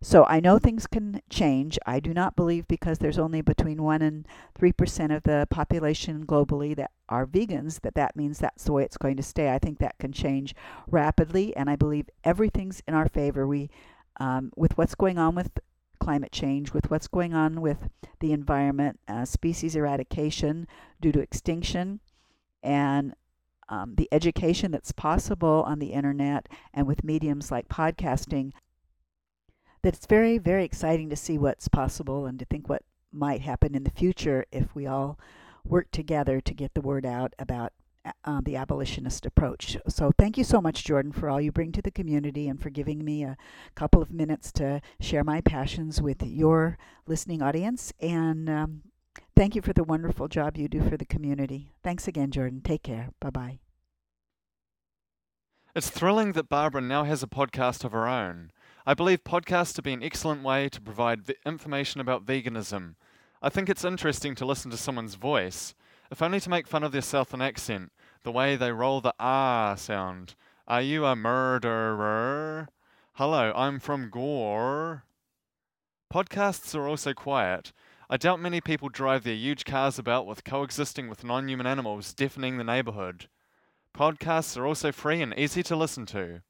So 0.01 0.23
I 0.25 0.39
know 0.39 0.59
things 0.59 0.85
can 0.85 1.21
change. 1.29 1.79
I 1.85 1.99
do 1.99 2.13
not 2.13 2.35
believe 2.35 2.67
because 2.67 2.99
there's 2.99 3.17
only 3.17 3.41
between 3.41 3.81
1 3.81 4.01
and 4.01 4.27
3% 4.59 5.15
of 5.15 5.23
the 5.23 5.47
population 5.49 6.25
globally 6.25 6.75
that 6.75 6.91
are 7.09 7.25
vegans 7.25 7.81
that 7.81 7.95
that 7.95 8.15
means 8.15 8.37
that's 8.37 8.65
the 8.65 8.73
way 8.73 8.83
it's 8.83 8.97
going 8.97 9.17
to 9.17 9.23
stay. 9.23 9.51
I 9.51 9.57
think 9.57 9.79
that 9.79 9.97
can 9.97 10.11
change 10.11 10.53
rapidly 10.87 11.55
and 11.55 11.69
I 11.69 11.75
believe 11.75 12.09
everything's 12.23 12.83
in 12.87 12.93
our 12.93 13.09
favor. 13.09 13.47
We 13.47 13.69
um, 14.17 14.51
with 14.55 14.77
what's 14.77 14.95
going 14.95 15.17
on 15.17 15.35
with 15.35 15.59
climate 15.99 16.31
change, 16.31 16.71
with 16.71 16.91
what's 16.91 17.07
going 17.07 17.33
on 17.33 17.59
with 17.59 17.89
the 18.19 18.31
environment, 18.31 18.99
uh, 19.07 19.25
species 19.25 19.75
eradication 19.75 20.67
due 21.01 21.11
to 21.11 21.19
extinction, 21.19 21.99
and 22.65 23.13
um, 23.69 23.95
the 23.95 24.09
education 24.11 24.71
that's 24.71 24.91
possible 24.91 25.63
on 25.65 25.79
the 25.79 25.93
internet 25.93 26.47
and 26.73 26.85
with 26.87 27.03
mediums 27.03 27.51
like 27.51 27.67
podcasting, 27.67 28.51
that 29.81 29.95
it's 29.95 30.05
very, 30.05 30.37
very 30.37 30.63
exciting 30.63 31.09
to 31.09 31.15
see 31.15 31.37
what's 31.37 31.67
possible 31.67 32.25
and 32.25 32.39
to 32.39 32.45
think 32.45 32.67
what 32.67 32.83
might 33.11 33.41
happen 33.41 33.75
in 33.75 33.83
the 33.83 33.91
future 33.91 34.45
if 34.51 34.75
we 34.75 34.85
all 34.85 35.19
work 35.63 35.89
together 35.91 36.41
to 36.41 36.53
get 36.53 36.73
the 36.73 36.81
word 36.81 37.05
out 37.05 37.33
about 37.39 37.71
uh, 38.23 38.41
the 38.43 38.55
abolitionist 38.55 39.25
approach. 39.25 39.77
So, 39.87 40.11
thank 40.17 40.37
you 40.37 40.43
so 40.43 40.61
much, 40.61 40.83
Jordan, 40.83 41.11
for 41.11 41.27
all 41.27 41.41
you 41.41 41.51
bring 41.51 41.71
to 41.71 41.81
the 41.81 41.89
community 41.89 42.47
and 42.47 42.61
for 42.61 42.69
giving 42.69 43.03
me 43.03 43.23
a 43.23 43.37
couple 43.73 43.99
of 44.01 44.11
minutes 44.11 44.51
to 44.53 44.81
share 44.99 45.23
my 45.23 45.41
passions 45.41 46.01
with 46.01 46.21
your 46.21 46.77
listening 47.07 47.41
audience. 47.41 47.93
And 47.99 48.47
um, 48.47 48.81
thank 49.35 49.55
you 49.55 49.61
for 49.61 49.73
the 49.73 49.83
wonderful 49.83 50.27
job 50.27 50.57
you 50.57 50.67
do 50.67 50.81
for 50.81 50.97
the 50.97 51.05
community. 51.05 51.71
Thanks 51.83 52.07
again, 52.07 52.31
Jordan. 52.31 52.61
Take 52.61 52.83
care. 52.83 53.09
Bye 53.19 53.29
bye. 53.29 53.59
It's 55.75 55.89
thrilling 55.89 56.31
that 56.33 56.47
Barbara 56.47 56.81
now 56.81 57.03
has 57.03 57.21
a 57.21 57.27
podcast 57.27 57.83
of 57.83 57.91
her 57.91 58.07
own. 58.07 58.51
I 58.85 58.93
believe 58.93 59.25
podcasts 59.25 59.73
to 59.75 59.81
be 59.81 59.91
an 59.91 60.03
excellent 60.03 60.41
way 60.41 60.69
to 60.69 60.79
provide 60.79 61.23
v- 61.23 61.35
information 61.45 61.99
about 61.99 62.25
veganism. 62.25 62.95
I 63.41 63.49
think 63.49 63.67
it's 63.67 63.83
interesting 63.83 64.35
to 64.35 64.45
listen 64.45 64.71
to 64.71 64.77
someone's 64.77 65.15
voice, 65.15 65.75
if 66.09 66.21
only 66.21 66.39
to 66.39 66.49
make 66.49 66.67
fun 66.67 66.83
of 66.83 66.93
their 66.93 67.01
Southern 67.01 67.41
accent, 67.41 67.91
the 68.23 68.31
way 68.31 68.55
they 68.55 68.71
roll 68.71 69.01
the 69.01 69.13
ah 69.19 69.75
sound. 69.75 70.35
Are 70.67 70.81
you 70.81 71.05
a 71.05 71.15
murderer? 71.15 72.69
Hello, 73.13 73.51
I'm 73.55 73.79
from 73.79 74.09
Gore. 74.09 75.03
Podcasts 76.13 76.73
are 76.73 76.87
also 76.87 77.13
quiet. 77.13 77.73
I 78.09 78.17
doubt 78.17 78.39
many 78.39 78.61
people 78.61 78.89
drive 78.89 79.23
their 79.23 79.33
huge 79.33 79.65
cars 79.65 79.97
about 79.97 80.27
with 80.27 80.43
coexisting 80.43 81.09
with 81.09 81.23
non 81.23 81.47
human 81.47 81.65
animals 81.65 82.13
deafening 82.13 82.57
the 82.57 82.63
neighborhood. 82.63 83.27
Podcasts 83.97 84.55
are 84.57 84.65
also 84.65 84.91
free 84.91 85.21
and 85.21 85.33
easy 85.37 85.63
to 85.63 85.75
listen 85.75 86.05
to. 86.07 86.41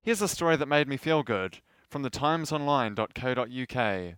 Here's 0.01 0.21
a 0.21 0.27
story 0.27 0.55
that 0.55 0.67
made 0.67 0.87
me 0.87 0.97
feel 0.97 1.21
good 1.23 1.59
from 1.89 2.03
thetimesonline.co.uk. 2.03 4.15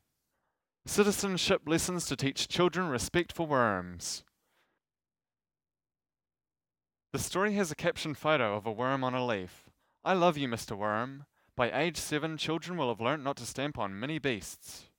Citizenship 0.88 1.64
lessons 1.66 2.06
to 2.06 2.16
teach 2.16 2.48
children 2.48 2.88
respect 2.90 3.34
for 3.34 3.48
worms. 3.48 4.24
The 7.12 7.20
story 7.20 7.54
has 7.54 7.72
a 7.72 7.76
captioned 7.76 8.18
photo 8.18 8.56
of 8.56 8.68
a 8.68 8.72
worm 8.72 9.04
on 9.04 9.16
a 9.16 9.26
leaf. 9.26 9.64
I 10.04 10.14
love 10.14 10.38
you, 10.38 10.48
Mr. 10.48 10.78
Worm. 10.78 11.26
By 11.56 11.72
age 11.72 11.98
seven, 11.98 12.38
children 12.38 12.78
will 12.78 12.90
have 12.90 13.02
learnt 13.02 13.24
not 13.24 13.38
to 13.38 13.46
stamp 13.46 13.80
on 13.80 14.00
many 14.00 14.20
beasts. 14.20 14.90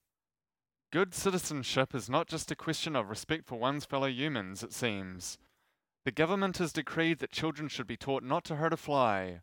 Good 0.91 1.15
citizenship 1.15 1.95
is 1.95 2.11
not 2.11 2.27
just 2.27 2.51
a 2.51 2.57
question 2.57 2.97
of 2.97 3.09
respect 3.09 3.47
for 3.47 3.59
one's 3.59 3.85
fellow 3.85 4.09
humans, 4.09 4.63
it 4.65 4.73
seems. 4.73 5.39
The 6.05 6.11
government 6.11 6.59
has 6.59 6.73
decreed 6.73 7.19
that 7.19 7.31
children 7.31 7.69
should 7.69 7.87
be 7.87 7.97
taught 7.97 8.25
not 8.25 8.45
to 8.45 8.57
hurt 8.57 8.73
a 8.73 8.77
fly. 8.77 9.41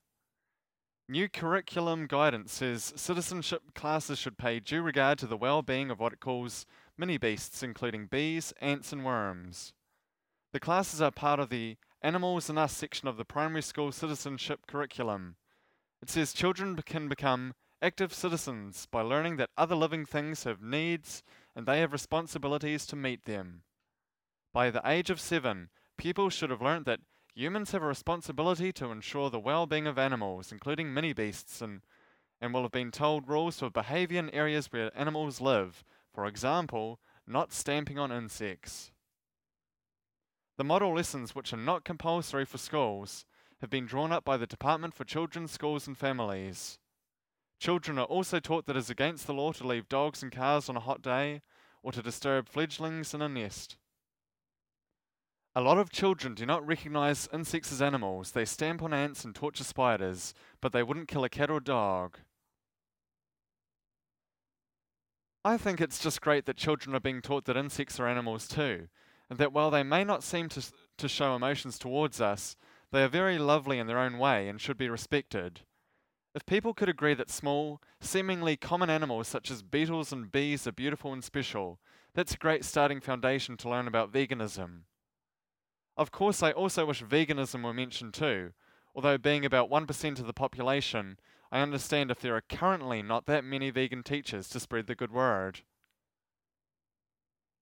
New 1.10 1.28
curriculum 1.28 2.08
guidance 2.08 2.54
says 2.54 2.94
citizenship 2.96 3.62
classes 3.76 4.18
should 4.18 4.38
pay 4.38 4.62
due 4.62 4.82
regard 4.82 5.18
to 5.20 5.28
the 5.28 5.36
well 5.36 5.62
being 5.62 5.92
of 5.92 6.00
what 6.00 6.14
it 6.14 6.22
calls 6.22 6.66
mini 6.98 7.18
beasts, 7.18 7.62
including 7.62 8.06
bees, 8.06 8.54
ants, 8.62 8.94
and 8.94 9.04
worms. 9.04 9.74
The 10.54 10.62
classes 10.62 11.02
are 11.02 11.12
part 11.12 11.42
of 11.42 11.50
the 11.50 11.76
Animals 12.02 12.50
and 12.50 12.58
Us 12.58 12.72
section 12.74 13.10
of 13.10 13.18
the 13.18 13.26
primary 13.26 13.62
school 13.62 13.92
citizenship 13.92 14.62
curriculum. 14.66 15.36
It 16.02 16.10
says 16.10 16.32
children 16.32 16.78
can 16.86 17.10
become 17.10 17.54
active 17.82 18.14
citizens 18.14 18.88
by 18.90 19.02
learning 19.02 19.36
that 19.38 19.50
other 19.58 19.76
living 19.76 20.06
things 20.06 20.46
have 20.46 20.62
needs 20.62 21.22
and 21.54 21.66
they 21.66 21.82
have 21.82 21.92
responsibilities 21.92 22.86
to 22.86 22.96
meet 22.96 23.26
them. 23.26 23.64
By 24.54 24.70
the 24.70 24.82
age 24.86 25.10
of 25.10 25.20
seven, 25.20 25.70
pupils 25.98 26.34
should 26.34 26.50
have 26.50 26.62
learnt 26.62 26.86
that 26.86 27.02
humans 27.34 27.72
have 27.72 27.84
a 27.84 27.88
responsibility 27.88 28.72
to 28.74 28.92
ensure 28.92 29.30
the 29.30 29.40
well 29.40 29.66
being 29.66 29.88
of 29.88 29.98
animals, 29.98 30.52
including 30.52 30.94
mini 30.94 31.14
beasts, 31.14 31.62
and, 31.62 31.82
and 32.40 32.54
will 32.54 32.64
have 32.64 32.72
been 32.72 32.92
told 32.92 33.28
rules 33.28 33.60
for 33.60 33.70
behaviour 33.70 34.20
in 34.20 34.30
areas 34.30 34.68
where 34.72 34.92
animals 34.98 35.42
live, 35.42 35.84
for 36.14 36.26
example, 36.26 37.00
not 37.28 37.54
stamping 37.54 37.98
on 37.98 38.12
insects. 38.12 38.92
The 40.58 40.64
model 40.64 40.94
lessons, 40.94 41.34
which 41.34 41.52
are 41.52 41.58
not 41.58 41.84
compulsory 41.84 42.46
for 42.46 42.58
schools, 42.58 43.26
have 43.62 43.70
been 43.70 43.86
drawn 43.86 44.12
up 44.12 44.24
by 44.24 44.38
the 44.38 44.46
Department 44.46 44.94
for 44.94 45.04
Children, 45.04 45.48
Schools 45.48 45.88
and 45.88 45.98
Families. 45.98 46.78
Children 47.60 47.98
are 47.98 48.06
also 48.06 48.40
taught 48.40 48.66
that 48.66 48.76
it 48.76 48.80
is 48.80 48.90
against 48.90 49.26
the 49.26 49.34
law 49.34 49.54
to 49.54 49.66
leave 49.66 49.88
dogs 49.88 50.22
and 50.22 50.32
cars 50.32 50.70
on 50.70 50.76
a 50.76 50.82
hot 50.82 51.02
day 51.02 51.42
or 51.82 51.92
to 51.92 52.02
disturb 52.02 52.48
fledglings 52.48 53.14
in 53.14 53.22
a 53.22 53.30
nest. 53.30 53.78
A 55.56 55.62
lot 55.62 55.78
of 55.78 55.92
children 55.92 56.34
do 56.34 56.48
not 56.48 56.66
recognize 56.66 57.30
insects 57.32 57.72
as 57.72 57.80
animals. 57.80 58.32
They 58.32 58.44
stamp 58.44 58.82
on 58.82 58.92
ants 58.92 59.24
and 59.24 59.36
torture 59.36 59.64
spiders, 59.64 60.34
but 60.62 60.72
they 60.72 60.82
wouldn't 60.82 61.08
kill 61.08 61.24
a 61.24 61.30
cat 61.30 61.52
or 61.52 61.60
dog. 61.60 62.18
I 65.46 65.58
think 65.58 65.80
it's 65.80 66.00
just 66.00 66.22
great 66.22 66.46
that 66.46 66.58
children 66.58 66.96
are 66.96 67.00
being 67.00 67.22
taught 67.22 67.46
that 67.46 67.58
insects 67.58 68.00
are 68.00 68.08
animals 68.08 68.48
too, 68.48 68.88
and 69.30 69.38
that 69.38 69.54
while 69.54 69.70
they 69.70 69.84
may 69.84 70.04
not 70.04 70.24
seem 70.24 70.50
to, 70.50 70.64
to 70.98 71.08
show 71.08 71.36
emotions 71.36 71.78
towards 71.78 72.20
us, 72.20 72.56
they 72.92 73.04
are 73.04 73.10
very 73.10 73.38
lovely 73.38 73.78
in 73.78 73.86
their 73.86 74.00
own 74.00 74.18
way 74.18 74.48
and 74.48 74.60
should 74.60 74.78
be 74.78 74.90
respected. 74.90 75.62
If 76.34 76.48
people 76.48 76.74
could 76.74 76.90
agree 76.90 77.14
that 77.14 77.30
small, 77.30 77.80
seemingly 78.02 78.58
common 78.58 78.90
animals 78.90 79.28
such 79.28 79.52
as 79.52 79.62
beetles 79.62 80.12
and 80.12 80.32
bees 80.32 80.66
are 80.66 80.72
beautiful 80.72 81.14
and 81.14 81.24
special, 81.24 81.80
that's 82.16 82.34
a 82.34 82.38
great 82.38 82.66
starting 82.66 83.02
foundation 83.02 83.56
to 83.58 83.70
learn 83.70 83.88
about 83.88 84.12
veganism. 84.12 84.86
Of 85.96 86.12
course, 86.12 86.42
I 86.42 86.52
also 86.52 86.86
wish 86.86 87.04
veganism 87.04 87.64
were 87.64 87.74
mentioned 87.74 88.14
too, 88.14 88.54
although 88.96 89.18
being 89.18 89.46
about 89.46 89.70
1% 89.70 90.20
of 90.20 90.26
the 90.26 90.34
population, 90.34 91.20
I 91.52 91.60
understand 91.60 92.10
if 92.10 92.20
there 92.20 92.36
are 92.36 92.42
currently 92.42 93.04
not 93.04 93.26
that 93.28 93.44
many 93.44 93.70
vegan 93.70 94.02
teachers 94.02 94.50
to 94.50 94.60
spread 94.60 94.88
the 94.88 94.96
good 94.96 95.12
word. 95.12 95.62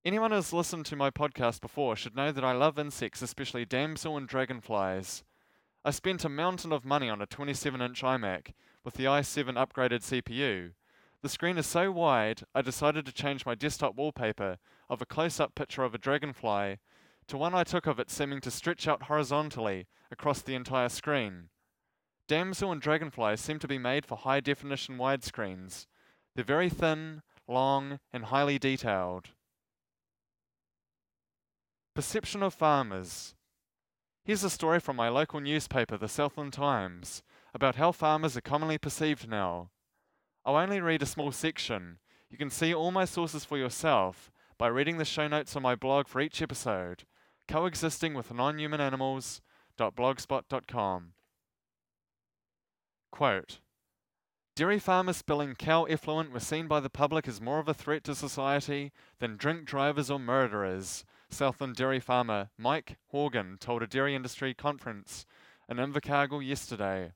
Anyone 0.06 0.32
who's 0.32 0.54
listened 0.54 0.86
to 0.88 0.96
my 0.96 1.12
podcast 1.12 1.62
before 1.62 1.96
should 1.96 2.16
know 2.16 2.32
that 2.32 2.44
I 2.44 2.54
love 2.54 2.80
insects, 2.80 3.22
especially 3.22 3.66
damsel 3.66 4.18
and 4.18 4.28
dragonflies. 4.28 5.24
I 5.84 5.92
spent 5.92 6.24
a 6.24 6.30
mountain 6.30 6.72
of 6.72 6.86
money 6.86 7.10
on 7.10 7.22
a 7.22 7.26
27 7.26 7.82
inch 7.82 8.02
iMac 8.02 8.54
with 8.84 8.96
the 8.96 9.06
i7 9.06 9.54
upgraded 9.54 10.02
CPU. 10.02 10.72
The 11.22 11.30
screen 11.30 11.58
is 11.58 11.68
so 11.68 11.92
wide, 11.92 12.44
I 12.56 12.62
decided 12.62 13.06
to 13.06 13.12
change 13.12 13.46
my 13.46 13.56
desktop 13.56 13.96
wallpaper 13.96 14.58
of 14.90 15.02
a 15.02 15.06
close 15.06 15.40
up 15.40 15.54
picture 15.54 15.84
of 15.84 15.94
a 15.94 16.00
dragonfly 16.00 16.80
to 17.28 17.38
one 17.38 17.54
I 17.54 17.64
took 17.64 17.88
of 17.88 18.00
it 18.00 18.10
seeming 18.10 18.42
to 18.42 18.52
stretch 18.52 18.88
out 18.88 19.04
horizontally 19.04 19.88
across 20.12 20.42
the 20.42 20.56
entire 20.56 20.90
screen. 20.90 21.50
Damsel 22.28 22.72
and 22.72 22.82
dragonflies 22.82 23.42
seem 23.42 23.60
to 23.60 23.68
be 23.68 23.78
made 23.78 24.06
for 24.06 24.18
high 24.18 24.40
definition 24.40 24.98
widescreens. 24.98 25.88
They're 26.36 26.46
very 26.46 26.70
thin, 26.70 27.22
long, 27.48 28.00
and 28.14 28.26
highly 28.26 28.58
detailed. 28.58 29.30
Perception 31.94 32.42
of 32.42 32.54
farmers. 32.54 33.36
Here's 34.24 34.44
a 34.44 34.50
story 34.50 34.80
from 34.80 34.96
my 34.96 35.10
local 35.10 35.42
newspaper, 35.42 35.98
the 35.98 36.08
Southland 36.08 36.54
Times, 36.54 37.24
about 37.54 37.76
how 37.76 37.92
farmers 37.92 38.38
are 38.38 38.42
commonly 38.42 38.78
perceived 38.78 39.28
now. 39.28 39.72
I'll 40.46 40.56
only 40.56 40.80
read 40.80 41.02
a 41.02 41.08
small 41.08 41.32
section. 41.32 41.98
You 42.30 42.38
can 42.38 42.50
see 42.50 42.74
all 42.74 42.92
my 42.92 43.06
sources 43.06 43.44
for 43.44 43.58
yourself 43.58 44.32
by 44.58 44.68
reading 44.68 44.98
the 44.98 45.06
show 45.06 45.28
notes 45.28 45.56
on 45.56 45.64
my 45.64 45.76
blog 45.76 46.08
for 46.08 46.22
each 46.22 46.42
episode, 46.42 47.04
coexisting 47.52 48.14
with 48.14 48.34
non-human 48.34 48.80
animals.blogspot.com. 48.80 51.14
Quote, 53.12 53.60
Dairy 54.56 54.80
farmers 54.80 55.18
spilling 55.18 55.56
cow 55.56 55.84
effluent 55.84 56.32
were 56.32 56.40
seen 56.40 56.70
by 56.70 56.80
the 56.80 56.90
public 56.90 57.28
as 57.28 57.42
more 57.42 57.60
of 57.60 57.68
a 57.68 57.74
threat 57.74 58.06
to 58.06 58.16
society 58.16 58.94
than 59.20 59.36
drink 59.36 59.66
drivers 59.66 60.10
or 60.10 60.18
murderers, 60.18 61.04
Southland 61.30 61.76
dairy 61.76 62.00
farmer 62.00 62.52
Mike 62.58 62.96
Horgan 63.08 63.58
told 63.60 63.84
a 63.84 63.88
dairy 63.88 64.16
industry 64.16 64.54
conference 64.54 65.26
in 65.68 65.76
Invercargill 65.76 66.46
yesterday. 66.46 67.12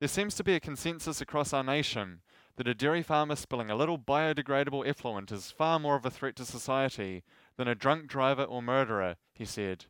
There 0.00 0.08
seems 0.08 0.34
to 0.36 0.44
be 0.44 0.54
a 0.54 0.60
consensus 0.60 1.20
across 1.20 1.52
our 1.52 1.62
nation 1.62 2.22
that 2.56 2.68
a 2.68 2.74
dairy 2.74 3.02
farmer 3.02 3.36
spilling 3.36 3.70
a 3.70 3.76
little 3.76 3.98
biodegradable 3.98 4.86
effluent 4.86 5.32
is 5.32 5.50
far 5.50 5.78
more 5.78 5.96
of 5.96 6.04
a 6.04 6.10
threat 6.10 6.36
to 6.36 6.44
society 6.44 7.22
than 7.56 7.68
a 7.68 7.74
drunk 7.74 8.06
driver 8.06 8.44
or 8.44 8.62
murderer, 8.62 9.16
he 9.32 9.44
said. 9.44 9.86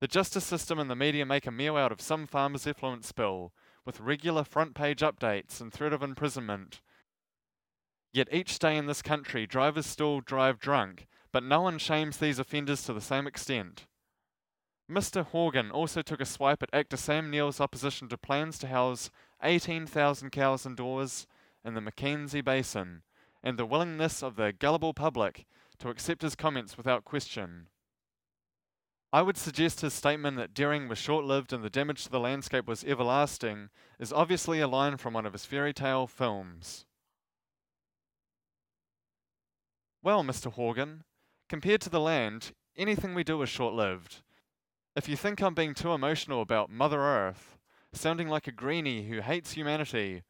The 0.00 0.08
justice 0.08 0.44
system 0.44 0.78
and 0.78 0.90
the 0.90 0.96
media 0.96 1.24
make 1.24 1.46
a 1.46 1.50
meal 1.50 1.76
out 1.76 1.92
of 1.92 2.00
some 2.00 2.26
farmer's 2.26 2.66
effluent 2.66 3.04
spill, 3.04 3.52
with 3.84 4.00
regular 4.00 4.44
front 4.44 4.74
page 4.74 5.00
updates 5.00 5.60
and 5.60 5.72
threat 5.72 5.92
of 5.92 6.02
imprisonment. 6.02 6.80
Yet 8.12 8.28
each 8.32 8.58
day 8.58 8.76
in 8.76 8.86
this 8.86 9.02
country, 9.02 9.46
drivers 9.46 9.86
still 9.86 10.20
drive 10.20 10.58
drunk, 10.58 11.06
but 11.32 11.42
no 11.42 11.62
one 11.62 11.78
shames 11.78 12.16
these 12.16 12.38
offenders 12.38 12.84
to 12.84 12.92
the 12.92 13.00
same 13.00 13.26
extent. 13.26 13.86
Mr. 14.90 15.24
Horgan 15.24 15.70
also 15.70 16.02
took 16.02 16.20
a 16.20 16.26
swipe 16.26 16.62
at 16.62 16.68
actor 16.72 16.96
Sam 16.96 17.30
Neill's 17.30 17.60
opposition 17.60 18.08
to 18.08 18.18
plans 18.18 18.58
to 18.58 18.68
house 18.68 19.10
18,000 19.42 20.30
cows 20.30 20.66
indoors 20.66 21.26
in 21.64 21.74
the 21.74 21.80
Mackenzie 21.80 22.40
Basin, 22.40 23.02
and 23.42 23.58
the 23.58 23.66
willingness 23.66 24.22
of 24.22 24.36
the 24.36 24.52
gullible 24.52 24.94
public 24.94 25.46
to 25.78 25.88
accept 25.88 26.22
his 26.22 26.34
comments 26.34 26.76
without 26.76 27.04
question. 27.04 27.68
I 29.12 29.22
would 29.22 29.36
suggest 29.36 29.80
his 29.80 29.94
statement 29.94 30.36
that 30.38 30.54
dairying 30.54 30.88
was 30.88 30.98
short 30.98 31.24
lived 31.24 31.52
and 31.52 31.62
the 31.62 31.70
damage 31.70 32.02
to 32.02 32.10
the 32.10 32.18
landscape 32.18 32.66
was 32.66 32.82
everlasting 32.82 33.70
is 34.00 34.12
obviously 34.12 34.60
a 34.60 34.66
line 34.66 34.96
from 34.96 35.14
one 35.14 35.24
of 35.24 35.32
his 35.32 35.44
fairy 35.44 35.72
tale 35.72 36.08
films. 36.08 36.84
Well, 40.02 40.24
Mr. 40.24 40.52
Horgan, 40.52 41.04
compared 41.48 41.80
to 41.82 41.90
the 41.90 42.00
land, 42.00 42.52
anything 42.76 43.14
we 43.14 43.22
do 43.22 43.40
is 43.42 43.48
short 43.48 43.72
lived. 43.72 44.22
If 44.96 45.08
you 45.08 45.16
think 45.16 45.40
I'm 45.40 45.54
being 45.54 45.74
too 45.74 45.92
emotional 45.92 46.42
about 46.42 46.70
Mother 46.70 47.00
Earth, 47.00 47.56
sounding 47.92 48.28
like 48.28 48.48
a 48.48 48.52
greenie 48.52 49.04
who 49.04 49.20
hates 49.20 49.52
humanity, 49.52 50.24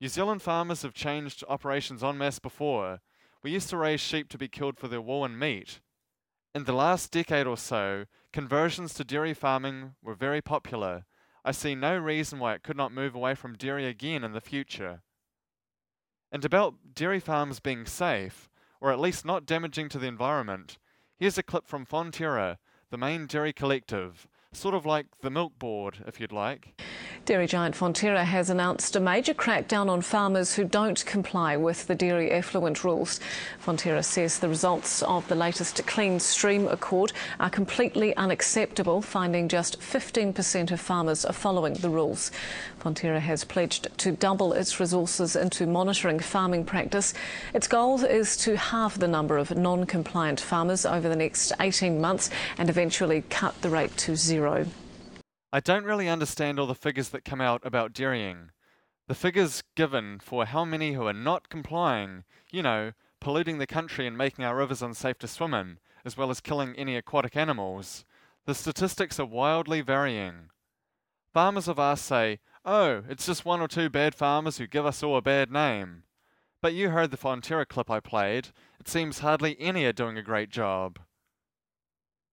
New 0.00 0.08
Zealand 0.08 0.40
farmers 0.40 0.80
have 0.80 0.94
changed 0.94 1.44
operations 1.46 2.02
en 2.02 2.16
masse 2.16 2.38
before. 2.38 3.00
We 3.42 3.50
used 3.50 3.68
to 3.68 3.76
raise 3.76 4.00
sheep 4.00 4.30
to 4.30 4.38
be 4.38 4.48
killed 4.48 4.78
for 4.78 4.88
their 4.88 5.00
wool 5.02 5.26
and 5.26 5.38
meat. 5.38 5.80
In 6.54 6.64
the 6.64 6.72
last 6.72 7.12
decade 7.12 7.46
or 7.46 7.58
so, 7.58 8.06
conversions 8.32 8.94
to 8.94 9.04
dairy 9.04 9.34
farming 9.34 9.94
were 10.02 10.14
very 10.14 10.40
popular. 10.40 11.04
I 11.44 11.52
see 11.52 11.74
no 11.74 11.98
reason 11.98 12.38
why 12.38 12.54
it 12.54 12.62
could 12.62 12.78
not 12.78 12.92
move 12.92 13.14
away 13.14 13.34
from 13.34 13.56
dairy 13.56 13.86
again 13.86 14.24
in 14.24 14.32
the 14.32 14.40
future. 14.40 15.02
And 16.32 16.46
about 16.46 16.94
dairy 16.94 17.20
farms 17.20 17.60
being 17.60 17.84
safe, 17.84 18.48
or 18.80 18.90
at 18.90 19.00
least 19.00 19.26
not 19.26 19.44
damaging 19.44 19.90
to 19.90 19.98
the 19.98 20.06
environment, 20.06 20.78
here's 21.18 21.36
a 21.36 21.42
clip 21.42 21.66
from 21.66 21.84
Fonterra, 21.84 22.56
the 22.88 22.98
main 22.98 23.26
dairy 23.26 23.52
collective, 23.52 24.26
sort 24.52 24.74
of 24.74 24.86
like 24.86 25.06
the 25.20 25.30
milk 25.30 25.58
board, 25.58 26.02
if 26.06 26.18
you'd 26.18 26.32
like. 26.32 26.80
Dairy 27.30 27.46
giant 27.46 27.76
Fonterra 27.76 28.24
has 28.24 28.50
announced 28.50 28.96
a 28.96 28.98
major 28.98 29.34
crackdown 29.34 29.88
on 29.88 30.02
farmers 30.02 30.54
who 30.54 30.64
don't 30.64 31.06
comply 31.06 31.56
with 31.56 31.86
the 31.86 31.94
dairy 31.94 32.28
effluent 32.32 32.82
rules. 32.82 33.20
Fonterra 33.64 34.04
says 34.04 34.40
the 34.40 34.48
results 34.48 35.00
of 35.04 35.28
the 35.28 35.36
latest 35.36 35.86
Clean 35.86 36.18
Stream 36.18 36.66
Accord 36.66 37.12
are 37.38 37.48
completely 37.48 38.16
unacceptable, 38.16 39.00
finding 39.00 39.46
just 39.46 39.78
15% 39.78 40.72
of 40.72 40.80
farmers 40.80 41.24
are 41.24 41.32
following 41.32 41.74
the 41.74 41.88
rules. 41.88 42.32
Fonterra 42.82 43.20
has 43.20 43.44
pledged 43.44 43.96
to 43.98 44.10
double 44.10 44.52
its 44.52 44.80
resources 44.80 45.36
into 45.36 45.68
monitoring 45.68 46.18
farming 46.18 46.64
practice. 46.64 47.14
Its 47.54 47.68
goal 47.68 48.04
is 48.04 48.36
to 48.38 48.56
halve 48.56 48.98
the 48.98 49.06
number 49.06 49.38
of 49.38 49.56
non 49.56 49.86
compliant 49.86 50.40
farmers 50.40 50.84
over 50.84 51.08
the 51.08 51.14
next 51.14 51.52
18 51.60 52.00
months 52.00 52.28
and 52.58 52.68
eventually 52.68 53.22
cut 53.30 53.54
the 53.62 53.70
rate 53.70 53.96
to 53.98 54.16
zero. 54.16 54.66
I 55.52 55.58
don't 55.58 55.84
really 55.84 56.08
understand 56.08 56.60
all 56.60 56.66
the 56.68 56.74
figures 56.76 57.08
that 57.08 57.24
come 57.24 57.40
out 57.40 57.60
about 57.64 57.92
dairying. 57.92 58.50
The 59.08 59.16
figures 59.16 59.64
given 59.74 60.20
for 60.20 60.44
how 60.44 60.64
many 60.64 60.92
who 60.92 61.06
are 61.08 61.12
not 61.12 61.48
complying, 61.48 62.22
you 62.52 62.62
know, 62.62 62.92
polluting 63.20 63.58
the 63.58 63.66
country 63.66 64.06
and 64.06 64.16
making 64.16 64.44
our 64.44 64.56
rivers 64.56 64.80
unsafe 64.80 65.18
to 65.18 65.26
swim 65.26 65.52
in, 65.52 65.78
as 66.04 66.16
well 66.16 66.30
as 66.30 66.40
killing 66.40 66.76
any 66.76 66.96
aquatic 66.96 67.36
animals, 67.36 68.04
the 68.46 68.54
statistics 68.54 69.18
are 69.18 69.26
wildly 69.26 69.80
varying. 69.80 70.50
Farmers 71.34 71.66
of 71.66 71.80
ours 71.80 72.00
say, 72.00 72.38
oh, 72.64 73.02
it's 73.08 73.26
just 73.26 73.44
one 73.44 73.60
or 73.60 73.68
two 73.68 73.88
bad 73.88 74.14
farmers 74.14 74.58
who 74.58 74.68
give 74.68 74.86
us 74.86 75.02
all 75.02 75.16
a 75.16 75.22
bad 75.22 75.50
name. 75.50 76.04
But 76.62 76.74
you 76.74 76.90
heard 76.90 77.10
the 77.10 77.16
Fonterra 77.16 77.66
clip 77.66 77.90
I 77.90 77.98
played. 77.98 78.48
It 78.78 78.88
seems 78.88 79.18
hardly 79.18 79.56
any 79.58 79.84
are 79.84 79.92
doing 79.92 80.16
a 80.16 80.22
great 80.22 80.50
job. 80.50 81.00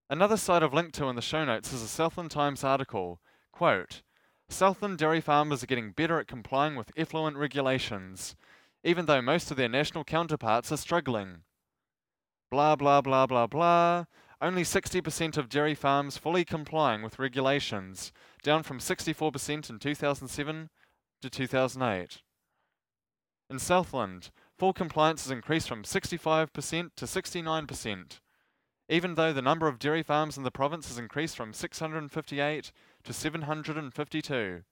Another 0.10 0.38
site 0.38 0.64
I've 0.64 0.74
linked 0.74 0.96
to 0.96 1.10
in 1.10 1.18
the 1.18 1.22
show 1.22 1.44
notes 1.44 1.74
is 1.74 1.82
a 1.82 1.88
Southland 1.88 2.32
Times 2.32 2.64
article. 2.64 3.20
Quote, 3.52 4.04
Southland 4.48 4.98
dairy 4.98 5.20
farmers 5.20 5.62
are 5.62 5.68
getting 5.68 5.92
better 5.92 6.18
at 6.18 6.28
complying 6.28 6.78
with 6.78 6.94
effluent 6.96 7.36
regulations, 7.36 8.34
even 8.86 9.06
though 9.06 9.22
most 9.22 9.52
of 9.52 9.58
their 9.58 9.68
national 9.68 10.06
counterparts 10.06 10.72
are 10.72 10.78
struggling. 10.78 11.42
Blah 12.50 12.78
blah 12.78 13.02
blah 13.02 13.28
blah 13.28 13.48
blah. 13.48 14.06
Only 14.40 14.64
60% 14.64 15.36
of 15.36 15.50
dairy 15.50 15.76
farms 15.76 16.18
fully 16.18 16.46
complying 16.46 17.02
with 17.02 17.20
regulations, 17.20 18.14
down 18.44 18.64
from 18.64 18.80
64% 18.80 19.70
in 19.70 19.80
2007 19.80 20.70
to 21.22 21.30
2008. 21.30 22.22
In 23.50 23.60
Southland, 23.60 24.30
full 24.58 24.72
compliance 24.72 25.24
has 25.24 25.32
increased 25.32 25.68
from 25.68 25.84
65% 25.84 26.92
to 26.96 27.06
69% 27.06 28.20
even 28.90 29.16
though 29.16 29.34
the 29.34 29.42
number 29.42 29.68
of 29.68 29.80
dairy 29.80 30.04
farms 30.04 30.38
in 30.38 30.44
the 30.44 30.52
province 30.52 30.88
has 30.88 30.98
increased 30.98 31.36
from 31.36 31.54
658 31.54 32.72
to 33.04 33.14
752. 33.14 34.64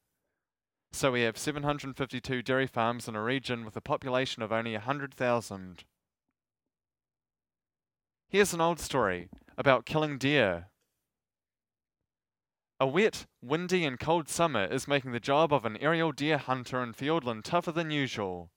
So 0.91 1.12
we 1.12 1.22
have 1.22 1.38
752 1.38 2.41
dairy 2.41 2.67
farms 2.67 3.07
in 3.07 3.15
a 3.15 3.22
region 3.22 3.65
with 3.65 3.75
a 3.75 3.81
population 3.81 4.41
of 4.41 4.53
only 4.53 4.72
100,000. 4.74 5.84
Here's 8.29 8.53
an 8.53 8.61
old 8.61 8.79
story 8.79 9.29
about 9.57 9.85
killing 9.85 10.18
deer. 10.18 10.68
A 12.79 12.87
wet, 12.87 13.25
windy, 13.42 13.85
and 13.85 14.00
cold 14.00 14.27
summer 14.29 14.66
is 14.66 14.87
making 14.87 15.11
the 15.11 15.20
job 15.20 15.53
of 15.53 15.66
an 15.66 15.77
aerial 15.77 16.11
deer 16.11 16.37
hunter 16.37 16.81
in 16.83 16.94
Fiordland 16.94 17.44
tougher 17.44 17.72
than 17.72 17.92
usual. 17.92 18.51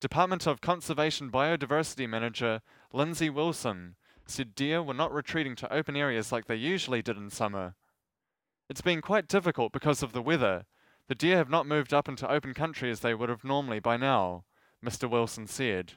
Department 0.00 0.46
of 0.46 0.60
Conservation 0.60 1.30
Biodiversity 1.30 2.08
Manager 2.08 2.60
Lindsay 2.92 3.30
Wilson 3.30 3.96
said 4.26 4.54
deer 4.54 4.82
were 4.82 4.94
not 4.94 5.12
retreating 5.12 5.54
to 5.56 5.72
open 5.72 5.96
areas 5.96 6.32
like 6.32 6.46
they 6.46 6.56
usually 6.56 7.02
did 7.02 7.16
in 7.16 7.30
summer. 7.30 7.74
It's 8.68 8.80
been 8.80 9.02
quite 9.02 9.28
difficult 9.28 9.72
because 9.72 10.02
of 10.02 10.12
the 10.12 10.22
weather. 10.22 10.64
The 11.08 11.14
deer 11.14 11.36
have 11.36 11.50
not 11.50 11.66
moved 11.66 11.92
up 11.92 12.08
into 12.08 12.30
open 12.30 12.54
country 12.54 12.90
as 12.90 13.00
they 13.00 13.14
would 13.14 13.28
have 13.28 13.44
normally 13.44 13.78
by 13.78 13.96
now, 13.96 14.44
Mr. 14.84 15.08
Wilson 15.08 15.46
said. 15.46 15.92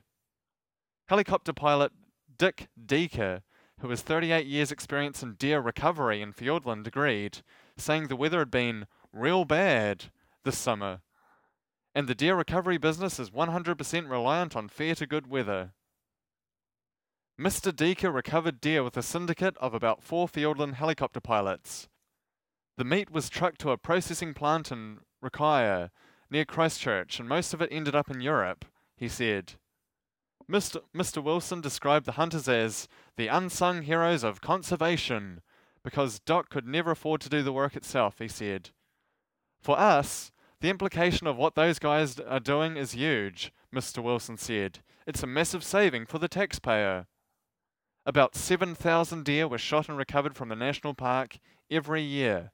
Helicopter 1.07 1.53
pilot 1.53 1.93
Dick 2.37 2.67
Deeker, 2.83 3.41
who 3.79 3.89
has 3.89 4.01
38 4.01 4.45
years' 4.45 4.71
experience 4.71 5.23
in 5.23 5.35
deer 5.35 5.61
recovery 5.61 6.21
in 6.21 6.33
Fiordland, 6.33 6.85
agreed, 6.85 7.39
saying 7.77 8.07
the 8.07 8.15
weather 8.15 8.39
had 8.39 8.51
been 8.51 8.87
real 9.13 9.45
bad 9.45 10.05
this 10.43 10.57
summer. 10.57 10.99
And 11.95 12.07
the 12.07 12.15
deer 12.15 12.35
recovery 12.35 12.77
business 12.77 13.19
is 13.19 13.29
100% 13.29 14.09
reliant 14.09 14.55
on 14.55 14.67
fair 14.67 14.93
to 14.95 15.07
good 15.07 15.27
weather. 15.27 15.71
Mr. 17.39 17.75
Deeker 17.75 18.11
recovered 18.11 18.59
deer 18.59 18.83
with 18.83 18.97
a 18.97 19.03
syndicate 19.03 19.55
of 19.57 19.75
about 19.75 20.01
four 20.01 20.27
Fiordland 20.27 20.73
helicopter 20.73 21.19
pilots. 21.19 21.87
The 22.77 22.83
meat 22.83 23.11
was 23.11 23.29
trucked 23.29 23.61
to 23.61 23.69
a 23.69 23.77
processing 23.77 24.33
plant 24.33 24.71
in 24.71 25.01
Rakaia, 25.23 25.91
near 26.31 26.45
Christchurch, 26.45 27.19
and 27.19 27.29
most 27.29 27.53
of 27.53 27.61
it 27.61 27.69
ended 27.71 27.95
up 27.95 28.09
in 28.09 28.21
Europe, 28.21 28.65
he 28.95 29.07
said. 29.07 29.53
Mr. 30.49 30.81
Mr. 30.95 31.23
Wilson 31.23 31.61
described 31.61 32.07
the 32.07 32.13
hunters 32.13 32.49
as 32.49 32.87
the 33.17 33.27
unsung 33.27 33.83
heroes 33.83 34.23
of 34.23 34.41
conservation, 34.41 35.41
because 35.83 36.19
Doc 36.19 36.49
could 36.49 36.65
never 36.65 36.91
afford 36.91 37.21
to 37.21 37.29
do 37.29 37.43
the 37.43 37.53
work 37.53 37.75
itself, 37.75 38.17
he 38.17 38.27
said. 38.27 38.71
For 39.61 39.77
us, 39.77 40.31
the 40.59 40.69
implication 40.69 41.27
of 41.27 41.37
what 41.37 41.53
those 41.53 41.77
guys 41.77 42.19
are 42.19 42.39
doing 42.39 42.77
is 42.77 42.93
huge, 42.93 43.51
Mr. 43.73 44.01
Wilson 44.01 44.37
said. 44.37 44.79
It's 45.05 45.21
a 45.21 45.27
massive 45.27 45.63
saving 45.63 46.07
for 46.07 46.17
the 46.17 46.27
taxpayer. 46.27 47.05
About 48.07 48.37
7,000 48.37 49.25
deer 49.25 49.49
were 49.49 49.57
shot 49.57 49.89
and 49.89 49.97
recovered 49.97 50.33
from 50.33 50.47
the 50.47 50.55
national 50.55 50.93
park 50.93 51.39
every 51.69 52.01
year. 52.01 52.53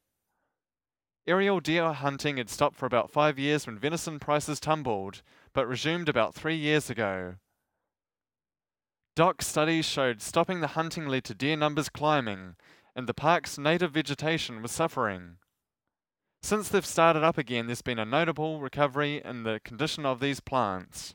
Aerial 1.28 1.60
deer 1.60 1.94
hunting 1.94 2.38
had 2.38 2.50
stopped 2.50 2.76
for 2.76 2.88
about 2.88 3.12
five 3.12 3.38
years 3.38 3.68
when 3.68 3.78
venison 3.78 4.20
prices 4.20 4.60
tumbled, 4.60 5.22
but 5.54 5.68
resumed 5.68 6.10
about 6.10 6.34
three 6.34 6.56
years 6.56 6.90
ago. 6.90 7.36
Doc 9.16 9.44
studies 9.44 9.86
showed 9.86 10.24
stopping 10.24 10.60
the 10.60 10.70
hunting 10.70 11.08
led 11.08 11.24
to 11.26 11.36
deer 11.36 11.56
numbers 11.56 11.88
climbing, 11.88 12.56
and 12.96 13.06
the 13.06 13.14
park's 13.14 13.60
native 13.60 13.92
vegetation 13.92 14.64
was 14.64 14.72
suffering. 14.72 15.38
Since 16.42 16.70
they've 16.70 16.84
started 16.84 17.22
up 17.22 17.38
again, 17.38 17.68
there's 17.68 17.84
been 17.84 18.00
a 18.00 18.06
notable 18.06 18.60
recovery 18.60 19.22
in 19.24 19.44
the 19.44 19.62
condition 19.64 20.04
of 20.04 20.20
these 20.20 20.40
plants. 20.40 21.14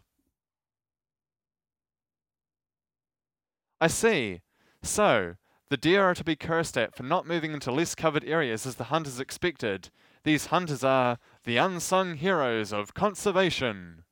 I 3.80 3.86
see. 3.86 4.40
So, 4.82 5.34
the 5.70 5.76
deer 5.76 6.02
are 6.02 6.14
to 6.14 6.24
be 6.24 6.36
cursed 6.36 6.76
at 6.76 6.96
for 6.96 7.02
not 7.02 7.26
moving 7.26 7.52
into 7.52 7.70
less 7.70 7.94
covered 7.94 8.24
areas 8.24 8.66
as 8.66 8.76
the 8.76 8.84
hunters 8.84 9.20
expected. 9.20 9.90
These 10.24 10.46
hunters 10.46 10.82
are 10.82 11.18
the 11.44 11.58
unsung 11.58 12.16
heroes 12.16 12.72
of 12.72 12.94
conservation. 12.94 14.04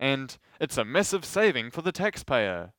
And 0.00 0.36
it's 0.60 0.78
a 0.78 0.84
massive 0.84 1.24
saving 1.24 1.70
for 1.70 1.82
the 1.82 1.92
taxpayer. 1.92 2.72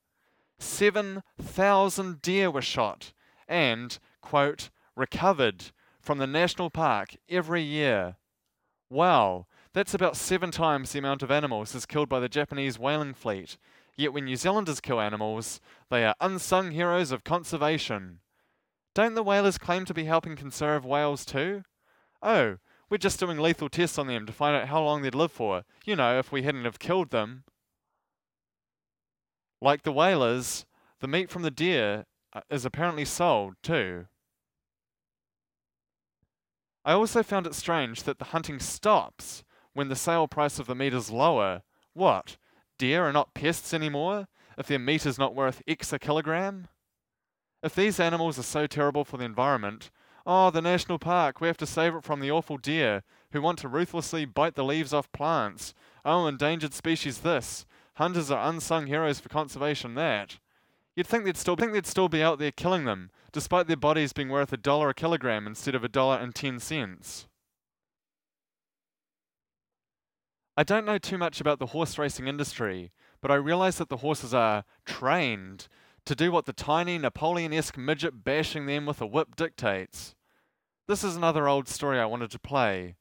7,000 0.60 2.22
deer 2.22 2.52
were 2.52 2.62
shot 2.62 3.14
and, 3.48 3.98
quote, 4.22 4.70
recovered 4.96 5.72
from 6.02 6.18
the 6.18 6.28
national 6.28 6.70
park 6.70 7.16
every 7.30 7.64
year. 7.64 8.18
Wow, 8.90 9.48
that's 9.74 9.94
about 9.94 10.18
seven 10.18 10.52
times 10.52 10.92
the 10.92 11.00
amount 11.00 11.24
of 11.24 11.32
animals 11.32 11.74
as 11.74 11.86
killed 11.86 12.10
by 12.10 12.20
the 12.20 12.30
Japanese 12.30 12.78
whaling 12.78 13.14
fleet 13.14 13.58
Yet 13.96 14.14
when 14.14 14.26
New 14.26 14.36
Zealanders 14.36 14.80
kill 14.80 15.00
animals, 15.00 15.62
they 15.90 16.04
are 16.06 16.16
unsung 16.20 16.72
heroes 16.72 17.12
of 17.12 17.24
conservation. 17.24 18.20
Don't 18.96 19.16
the 19.16 19.24
whalers 19.24 19.58
claim 19.58 19.86
to 19.86 19.94
be 19.94 20.06
helping 20.06 20.36
conserve 20.36 20.86
whales 20.86 21.26
too? 21.26 21.64
Oh, 22.22 22.58
we're 22.90 22.98
just 22.98 23.20
doing 23.20 23.40
lethal 23.40 23.70
tests 23.70 23.98
on 23.98 24.08
them 24.08 24.26
to 24.26 24.34
find 24.34 24.56
out 24.56 24.68
how 24.68 24.84
long 24.84 25.02
they'd 25.02 25.16
live 25.16 25.32
for, 25.32 25.64
you 25.86 25.96
know, 25.96 26.20
if 26.20 26.32
we 26.32 26.44
hadn't 26.44 26.66
have 26.66 26.80
killed 26.80 27.10
them. 27.10 27.44
Like 29.62 29.84
the 29.84 29.92
whalers, 29.92 30.66
the 31.00 31.08
meat 31.08 31.30
from 31.30 31.42
the 31.42 31.52
deer 31.52 32.06
uh, 32.34 32.42
is 32.50 32.66
apparently 32.66 33.06
sold 33.06 33.56
too. 33.64 34.08
I 36.86 36.94
also 36.94 37.24
found 37.24 37.48
it 37.48 37.56
strange 37.56 38.04
that 38.04 38.20
the 38.20 38.26
hunting 38.26 38.60
stops 38.60 39.44
when 39.74 39.88
the 39.88 39.96
sale 39.96 40.28
price 40.28 40.60
of 40.60 40.68
the 40.68 40.76
meat 40.76 40.94
is 40.94 41.10
lower. 41.10 41.62
What? 41.94 42.38
Deer 42.84 43.06
are 43.06 43.14
not 43.14 43.34
pests 43.34 43.74
anymore 43.74 44.28
if 44.58 44.68
their 44.68 44.78
meat 44.78 45.06
is 45.06 45.18
not 45.18 45.34
worth 45.34 45.62
X 45.66 45.94
a 45.94 46.00
kilogram? 46.00 46.68
If 47.64 47.74
these 47.74 47.98
animals 47.98 48.38
are 48.38 48.44
so 48.44 48.68
terrible 48.68 49.06
for 49.06 49.16
the 49.16 49.24
environment, 49.24 49.90
oh, 50.26 50.52
the 50.52 50.62
national 50.62 51.00
park, 51.00 51.40
we 51.40 51.48
have 51.48 51.56
to 51.60 51.66
save 51.66 51.96
it 51.96 52.04
from 52.04 52.20
the 52.20 52.30
awful 52.30 52.58
deer 52.58 53.04
who 53.32 53.42
want 53.42 53.58
to 53.60 53.70
ruthlessly 53.70 54.26
bite 54.26 54.56
the 54.56 54.66
leaves 54.66 54.92
off 54.92 55.10
plants. 55.14 55.74
Oh, 56.04 56.28
endangered 56.28 56.74
species 56.74 57.20
this. 57.20 57.66
Hunters 57.94 58.30
are 58.30 58.50
unsung 58.50 58.88
heroes 58.88 59.22
for 59.22 59.30
conservation 59.30 59.96
that. 59.96 60.40
You'd 60.94 61.08
think 61.08 61.24
they'd 61.24 61.38
still 61.38 61.56
think 61.56 61.72
they'd 61.72 61.88
still 61.88 62.10
be 62.10 62.22
out 62.22 62.38
there 62.38 62.52
killing 62.52 62.84
them, 62.84 63.12
despite 63.32 63.68
their 63.68 63.78
bodies 63.78 64.12
being 64.12 64.28
worth 64.28 64.52
a 64.52 64.58
dollar 64.58 64.90
a 64.90 64.94
kilogram 64.94 65.48
instead 65.48 65.74
of 65.74 65.86
a 65.86 65.90
dollar 65.90 66.18
and 66.18 66.36
ten 66.36 66.60
cents. 66.60 67.28
I 70.56 70.62
don't 70.62 70.86
know 70.86 71.00
too 71.00 71.18
much 71.18 71.42
about 71.42 71.58
the 71.58 71.68
horse 71.68 71.98
racing 71.98 72.28
industry, 72.28 72.92
but 73.22 73.32
I 73.32 73.36
realize 73.36 73.80
that 73.80 73.90
the 73.90 73.98
horses 73.98 74.36
are 74.36 74.66
trained 74.86 75.68
to 76.06 76.14
do 76.14 76.32
what 76.32 76.46
the 76.46 76.54
tiny 76.54 77.00
Napoleon 77.00 77.52
esque 77.52 77.76
midget 77.76 78.24
bashing 78.24 78.68
them 78.68 78.86
with 78.86 79.02
a 79.02 79.08
whip 79.08 79.36
dictates. 79.36 80.14
This 80.88 81.04
is 81.04 81.16
another 81.16 81.48
old 81.48 81.68
story 81.68 82.00
I 82.00 82.06
wanted 82.06 82.30
to 82.32 82.40
play. 82.40 82.98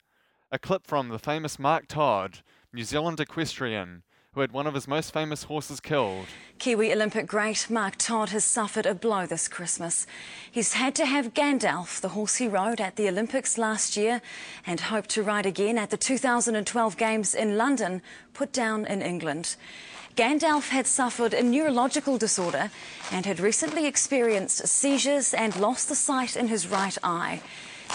A 0.50 0.58
clip 0.58 0.86
from 0.86 1.10
the 1.10 1.18
famous 1.18 1.58
Mark 1.58 1.88
Todd, 1.88 2.38
New 2.72 2.84
Zealand 2.84 3.20
equestrian, 3.20 4.02
who 4.34 4.40
had 4.40 4.52
one 4.52 4.66
of 4.66 4.72
his 4.72 4.88
most 4.88 5.12
famous 5.12 5.42
horses 5.42 5.78
killed. 5.78 6.24
Kiwi 6.58 6.90
Olympic 6.90 7.26
great 7.26 7.68
Mark 7.68 7.96
Todd 7.98 8.30
has 8.30 8.44
suffered 8.44 8.86
a 8.86 8.94
blow 8.94 9.26
this 9.26 9.46
Christmas. 9.46 10.06
He's 10.50 10.72
had 10.72 10.94
to 10.94 11.04
have 11.04 11.34
Gandalf, 11.34 12.00
the 12.00 12.08
horse 12.10 12.36
he 12.36 12.48
rode 12.48 12.80
at 12.80 12.96
the 12.96 13.08
Olympics 13.08 13.58
last 13.58 13.94
year 13.94 14.22
and 14.66 14.80
hoped 14.80 15.10
to 15.10 15.22
ride 15.22 15.44
again 15.44 15.76
at 15.76 15.90
the 15.90 15.98
2012 15.98 16.96
Games 16.96 17.34
in 17.34 17.58
London, 17.58 18.00
put 18.32 18.52
down 18.52 18.86
in 18.86 19.02
England. 19.02 19.56
Gandalf 20.16 20.70
had 20.70 20.86
suffered 20.86 21.34
a 21.34 21.42
neurological 21.42 22.16
disorder 22.16 22.70
and 23.10 23.26
had 23.26 23.38
recently 23.38 23.86
experienced 23.86 24.66
seizures 24.66 25.34
and 25.34 25.60
lost 25.60 25.90
the 25.90 25.94
sight 25.94 26.36
in 26.36 26.48
his 26.48 26.66
right 26.66 26.96
eye. 27.02 27.42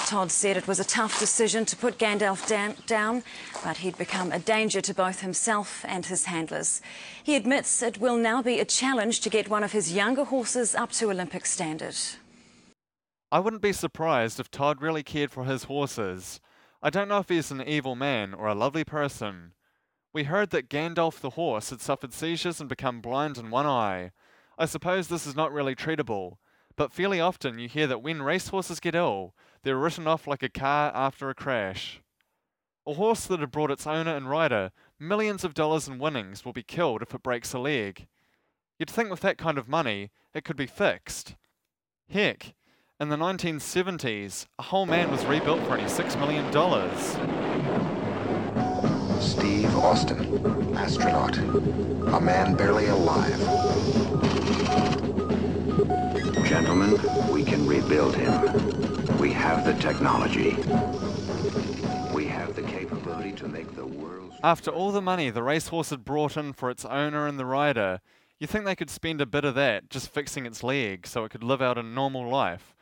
Todd 0.05 0.31
said 0.31 0.55
it 0.55 0.67
was 0.67 0.79
a 0.79 0.85
tough 0.85 1.19
decision 1.19 1.65
to 1.65 1.75
put 1.75 1.97
Gandalf 1.97 2.47
down, 2.85 3.23
but 3.63 3.77
he'd 3.77 3.97
become 3.97 4.31
a 4.31 4.39
danger 4.39 4.79
to 4.79 4.93
both 4.93 5.21
himself 5.21 5.83
and 5.87 6.05
his 6.05 6.25
handlers. 6.25 6.81
He 7.23 7.35
admits 7.35 7.81
it 7.81 7.99
will 7.99 8.15
now 8.15 8.41
be 8.41 8.59
a 8.59 8.65
challenge 8.65 9.19
to 9.21 9.29
get 9.29 9.49
one 9.49 9.63
of 9.63 9.73
his 9.73 9.93
younger 9.93 10.23
horses 10.23 10.75
up 10.75 10.91
to 10.93 11.09
Olympic 11.09 11.45
standard. 11.45 11.97
I 13.31 13.39
wouldn't 13.39 13.61
be 13.61 13.73
surprised 13.73 14.39
if 14.39 14.49
Todd 14.49 14.81
really 14.81 15.03
cared 15.03 15.31
for 15.31 15.43
his 15.43 15.65
horses. 15.65 16.39
I 16.81 16.89
don't 16.89 17.09
know 17.09 17.19
if 17.19 17.27
he's 17.27 17.51
an 17.51 17.61
evil 17.61 17.95
man 17.95 18.33
or 18.33 18.47
a 18.47 18.55
lovely 18.55 18.85
person. 18.85 19.53
We 20.13 20.23
heard 20.23 20.51
that 20.51 20.69
Gandalf 20.69 21.19
the 21.19 21.31
horse 21.31 21.69
had 21.69 21.81
suffered 21.81 22.13
seizures 22.13 22.61
and 22.61 22.69
become 22.69 23.01
blind 23.01 23.37
in 23.37 23.49
one 23.49 23.65
eye. 23.65 24.11
I 24.57 24.65
suppose 24.65 25.07
this 25.07 25.27
is 25.27 25.35
not 25.35 25.51
really 25.51 25.75
treatable, 25.75 26.37
but 26.77 26.93
fairly 26.93 27.19
often 27.19 27.59
you 27.59 27.67
hear 27.67 27.87
that 27.87 28.01
when 28.01 28.21
racehorses 28.21 28.79
get 28.79 28.95
ill, 28.95 29.33
they're 29.63 29.75
written 29.75 30.07
off 30.07 30.27
like 30.27 30.43
a 30.43 30.49
car 30.49 30.91
after 30.93 31.29
a 31.29 31.35
crash. 31.35 32.01
A 32.85 32.93
horse 32.93 33.25
that 33.25 33.41
had 33.41 33.51
brought 33.51 33.71
its 33.71 33.85
owner 33.85 34.15
and 34.15 34.29
rider 34.29 34.71
millions 34.99 35.43
of 35.43 35.53
dollars 35.53 35.87
in 35.87 35.99
winnings 35.99 36.45
will 36.45 36.53
be 36.53 36.63
killed 36.63 37.01
if 37.01 37.13
it 37.13 37.23
breaks 37.23 37.51
a 37.53 37.59
leg. 37.59 38.07
You'd 38.79 38.89
think 38.89 39.09
with 39.09 39.19
that 39.21 39.37
kind 39.37 39.57
of 39.57 39.67
money, 39.67 40.11
it 40.33 40.45
could 40.45 40.55
be 40.55 40.67
fixed. 40.67 41.35
Heck, 42.09 42.53
in 42.99 43.09
the 43.09 43.17
1970s, 43.17 44.45
a 44.57 44.63
whole 44.63 44.85
man 44.85 45.11
was 45.11 45.25
rebuilt 45.25 45.63
for 45.65 45.73
only 45.73 45.85
$6 45.85 46.19
million. 46.19 46.45
Steve 49.19 49.75
Austin, 49.75 50.77
astronaut. 50.77 51.37
A 51.37 52.21
man 52.21 52.55
barely 52.55 52.87
alive. 52.87 53.37
Gentlemen, 56.47 56.97
we 57.29 57.43
can 57.43 57.67
rebuild 57.67 58.15
him. 58.15 58.31
We 59.17 59.33
have 59.33 59.65
the 59.65 59.73
technology. 59.73 60.51
We 62.13 62.25
have 62.27 62.55
the 62.55 62.63
capability 62.65 63.33
to 63.33 63.49
make 63.49 63.75
the 63.75 63.85
world's... 63.85 64.35
After 64.41 64.71
all 64.71 64.93
the 64.93 65.01
money 65.01 65.29
the 65.29 65.43
racehorse 65.43 65.89
had 65.89 66.05
brought 66.05 66.37
in 66.37 66.53
for 66.53 66.69
its 66.69 66.85
owner 66.85 67.27
and 67.27 67.37
the 67.37 67.45
rider, 67.45 67.99
you 68.39 68.47
think 68.47 68.63
they 68.63 68.77
could 68.77 68.89
spend 68.89 69.19
a 69.19 69.25
bit 69.25 69.43
of 69.43 69.55
that 69.55 69.89
just 69.89 70.09
fixing 70.09 70.45
its 70.45 70.63
leg 70.63 71.05
so 71.05 71.25
it 71.25 71.31
could 71.31 71.43
live 71.43 71.61
out 71.61 71.77
a 71.77 71.83
normal 71.83 72.29
life. 72.29 72.73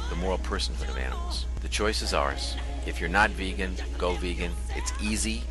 the 0.09 0.15
moral 0.17 0.37
personhood 0.39 0.89
of 0.89 0.97
animals. 0.97 1.45
The 1.61 1.69
choice 1.69 2.01
is 2.01 2.13
ours. 2.13 2.55
If 2.85 2.99
you're 2.99 3.09
not 3.09 3.29
vegan, 3.31 3.75
go 3.97 4.13
vegan. 4.15 4.51
It's 4.75 4.91
easy, 5.01 5.43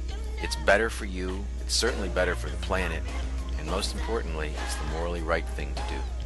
it's 0.43 0.57
better 0.57 0.91
for 0.91 1.07
you, 1.07 1.45
it's 1.61 1.75
certainly 1.75 2.09
better 2.09 2.35
for 2.35 2.51
the 2.51 2.57
planet, 2.59 3.03
and 3.61 3.71
most 3.71 3.95
importantly, 3.95 4.53
it's 4.65 4.75
the 4.77 4.85
morally 4.87 5.23
right 5.23 5.47
thing 5.47 5.73
to 5.75 5.83
do. 5.83 6.20